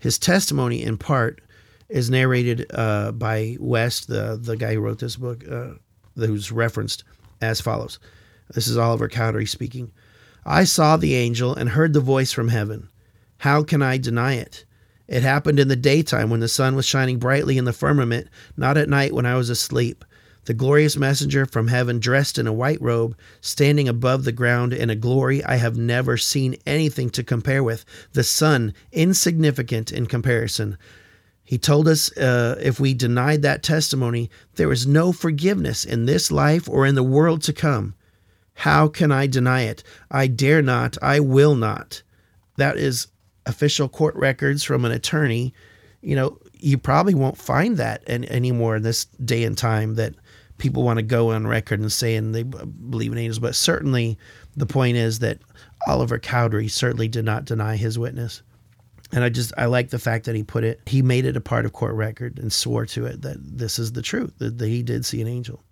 [0.00, 1.40] His testimony, in part,
[1.88, 5.74] is narrated uh, by West, the, the guy who wrote this book, uh,
[6.16, 7.04] who's referenced
[7.40, 8.00] as follows.
[8.52, 9.92] This is Oliver Cowdery speaking.
[10.44, 12.88] I saw the angel and heard the voice from heaven.
[13.38, 14.64] How can I deny it?
[15.06, 18.76] It happened in the daytime when the sun was shining brightly in the firmament, not
[18.76, 20.04] at night when I was asleep
[20.46, 24.90] the glorious messenger from heaven, dressed in a white robe, standing above the ground in
[24.90, 30.78] a glory I have never seen anything to compare with, the sun insignificant in comparison.
[31.44, 36.32] He told us uh, if we denied that testimony, there is no forgiveness in this
[36.32, 37.94] life or in the world to come.
[38.54, 39.84] How can I deny it?
[40.10, 40.96] I dare not.
[41.02, 42.02] I will not.
[42.56, 43.08] That is
[43.44, 45.54] official court records from an attorney.
[46.00, 50.14] You know, you probably won't find that anymore in this day and time that
[50.58, 54.18] people want to go on record and saying they believe in angels, but certainly
[54.56, 55.38] the point is that
[55.86, 58.42] Oliver Cowdery certainly did not deny his witness.
[59.12, 61.40] And I just I like the fact that he put it he made it a
[61.40, 64.68] part of court record and swore to it that this is the truth that, that
[64.68, 65.62] he did see an angel.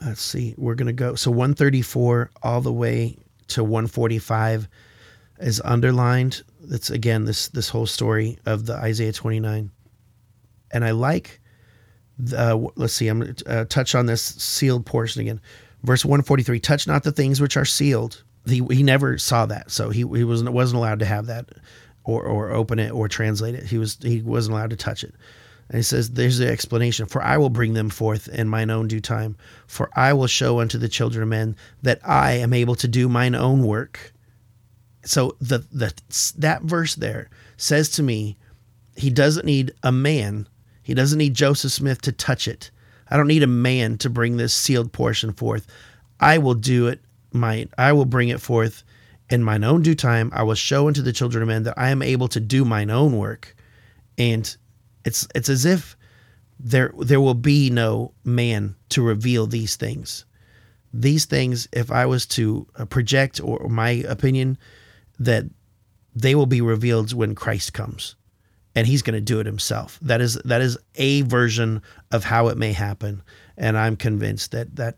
[0.00, 3.18] Let's see, we're gonna go so 134 all the way
[3.48, 4.68] to 145
[5.40, 6.42] is underlined.
[6.62, 9.70] That's again this this whole story of the Isaiah 29.
[10.72, 11.39] And I like
[12.36, 15.40] uh, let's see, I'm going to uh, touch on this sealed portion again.
[15.82, 18.22] Verse 143 Touch not the things which are sealed.
[18.46, 21.46] He, he never saw that, so he, he wasn't, wasn't allowed to have that
[22.04, 23.64] or, or open it or translate it.
[23.64, 25.14] He, was, he wasn't allowed to touch it.
[25.68, 27.06] And he says, There's the explanation.
[27.06, 29.36] For I will bring them forth in mine own due time.
[29.66, 33.08] For I will show unto the children of men that I am able to do
[33.08, 34.12] mine own work.
[35.04, 35.94] So the, the
[36.38, 38.36] that verse there says to me,
[38.96, 40.48] he doesn't need a man
[40.90, 42.72] he doesn't need Joseph Smith to touch it.
[43.06, 45.68] I don't need a man to bring this sealed portion forth.
[46.18, 46.98] I will do it.
[47.32, 48.82] My I will bring it forth
[49.28, 50.32] in mine own due time.
[50.34, 52.90] I will show unto the children of men that I am able to do mine
[52.90, 53.54] own work.
[54.18, 54.56] And
[55.04, 55.96] it's it's as if
[56.58, 60.24] there there will be no man to reveal these things.
[60.92, 64.58] These things, if I was to uh, project or my opinion,
[65.20, 65.44] that
[66.16, 68.16] they will be revealed when Christ comes
[68.74, 69.98] and he's going to do it himself.
[70.02, 73.22] That is that is a version of how it may happen,
[73.56, 74.96] and I'm convinced that that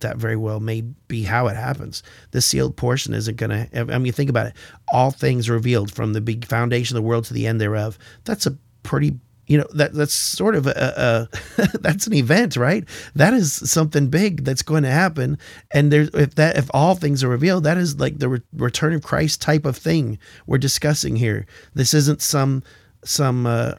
[0.00, 2.02] that very well may be how it happens.
[2.32, 3.94] The sealed portion isn't going to.
[3.94, 4.54] I mean, think about it.
[4.92, 7.98] All things revealed from the big foundation of the world to the end thereof.
[8.24, 9.18] That's a pretty.
[9.46, 11.28] You know that that's sort of a,
[11.58, 12.84] a that's an event, right?
[13.16, 15.38] That is something big that's going to happen,
[15.72, 18.92] and there's if that if all things are revealed, that is like the re- return
[18.92, 21.46] of Christ type of thing we're discussing here.
[21.74, 22.62] This isn't some
[23.04, 23.74] some uh,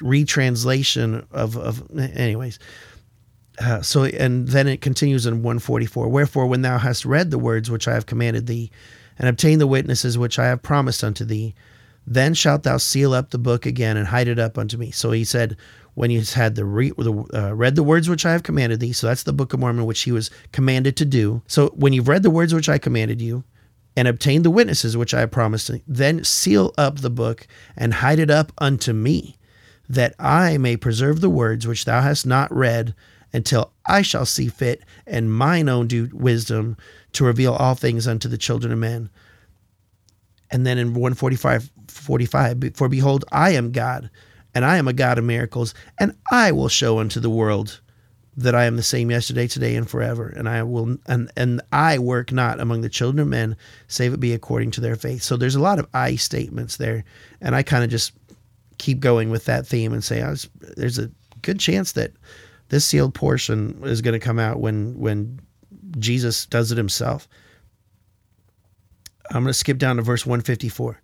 [0.00, 2.58] retranslation of of anyways.
[3.58, 6.08] Uh, so and then it continues in 144.
[6.08, 8.70] Wherefore, when thou hast read the words which I have commanded thee,
[9.18, 11.54] and obtained the witnesses which I have promised unto thee,
[12.06, 14.90] Then shalt thou seal up the book again and hide it up unto me.
[14.90, 15.56] So he said,
[15.94, 18.92] when you had the, re, the uh, read the words which I have commanded thee.
[18.92, 21.42] So that's the Book of Mormon, which he was commanded to do.
[21.46, 23.44] So when you've read the words which I commanded you,
[23.96, 28.18] and obtain the witnesses which I have promised, then seal up the book and hide
[28.18, 29.36] it up unto me,
[29.88, 32.94] that I may preserve the words which thou hast not read
[33.32, 36.76] until I shall see fit and mine own due wisdom
[37.12, 39.10] to reveal all things unto the children of men.
[40.50, 44.10] And then in 145, 45, for behold, I am God,
[44.54, 47.80] and I am a God of miracles, and I will show unto the world
[48.36, 50.28] that I am the same yesterday, today, and forever.
[50.28, 53.56] And I will and and I work not among the children of men,
[53.88, 55.22] save it be according to their faith.
[55.22, 57.04] So there's a lot of I statements there,
[57.40, 58.12] and I kind of just
[58.78, 61.10] keep going with that theme and say was, there's a
[61.42, 62.12] good chance that
[62.68, 65.38] this sealed portion is going to come out when when
[65.98, 67.28] Jesus does it himself.
[69.30, 71.00] I'm going to skip down to verse 154.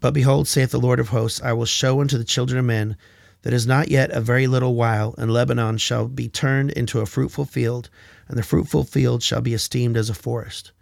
[0.00, 2.96] But behold, saith the Lord of hosts, I will show unto the children of men
[3.42, 7.06] that is not yet a very little while, and Lebanon shall be turned into a
[7.06, 7.90] fruitful field,
[8.28, 10.72] and the fruitful field shall be esteemed as a forest.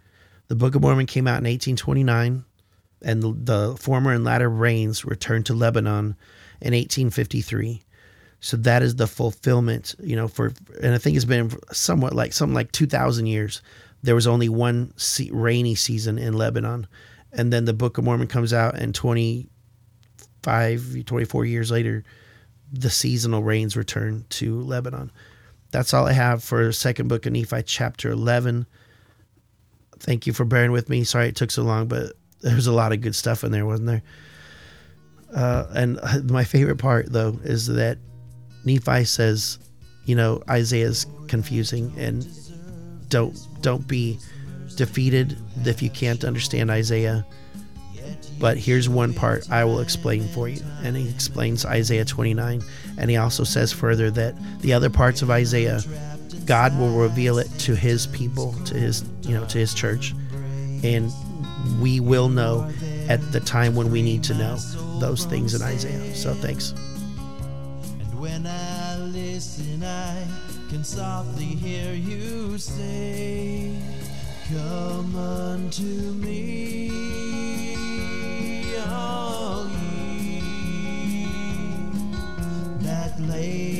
[0.47, 2.43] The Book of Mormon came out in 1829,
[3.03, 6.15] and the, the former and latter rains returned to Lebanon
[6.61, 7.83] in 1853.
[8.41, 12.33] So that is the fulfillment, you know, for, and I think it's been somewhat like
[12.33, 13.61] something like 2,000 years.
[14.03, 14.93] There was only one
[15.31, 16.87] rainy season in Lebanon.
[17.31, 22.03] And then the Book of Mormon comes out, and 25, 24 years later,
[22.71, 25.11] the seasonal rains return to Lebanon.
[25.71, 28.65] That's all I have for second book of Nephi, chapter 11.
[29.99, 31.03] Thank you for bearing with me.
[31.03, 33.87] Sorry it took so long, but there's a lot of good stuff in there, wasn't
[33.87, 34.01] there?
[35.33, 35.99] Uh, and
[36.31, 37.97] my favorite part, though, is that
[38.65, 39.59] Nephi says,
[40.05, 42.27] you know, Isaiah's confusing, and
[43.09, 44.19] don't don't be
[44.75, 47.25] defeated if you can't understand Isaiah
[48.41, 50.61] but here's one part I will explain for you.
[50.83, 52.63] And he explains Isaiah 29.
[52.97, 55.79] And he also says further that the other parts of Isaiah,
[56.45, 60.15] God will reveal it to his people, to his, you know, to his church.
[60.83, 61.13] And
[61.79, 62.69] we will know
[63.07, 64.57] at the time when we need to know
[64.99, 66.15] those things in Isaiah.
[66.15, 66.71] So thanks.
[66.71, 70.25] And when I listen, I
[70.67, 73.71] can softly hear you say,
[74.49, 77.30] Come unto me
[83.31, 83.70] that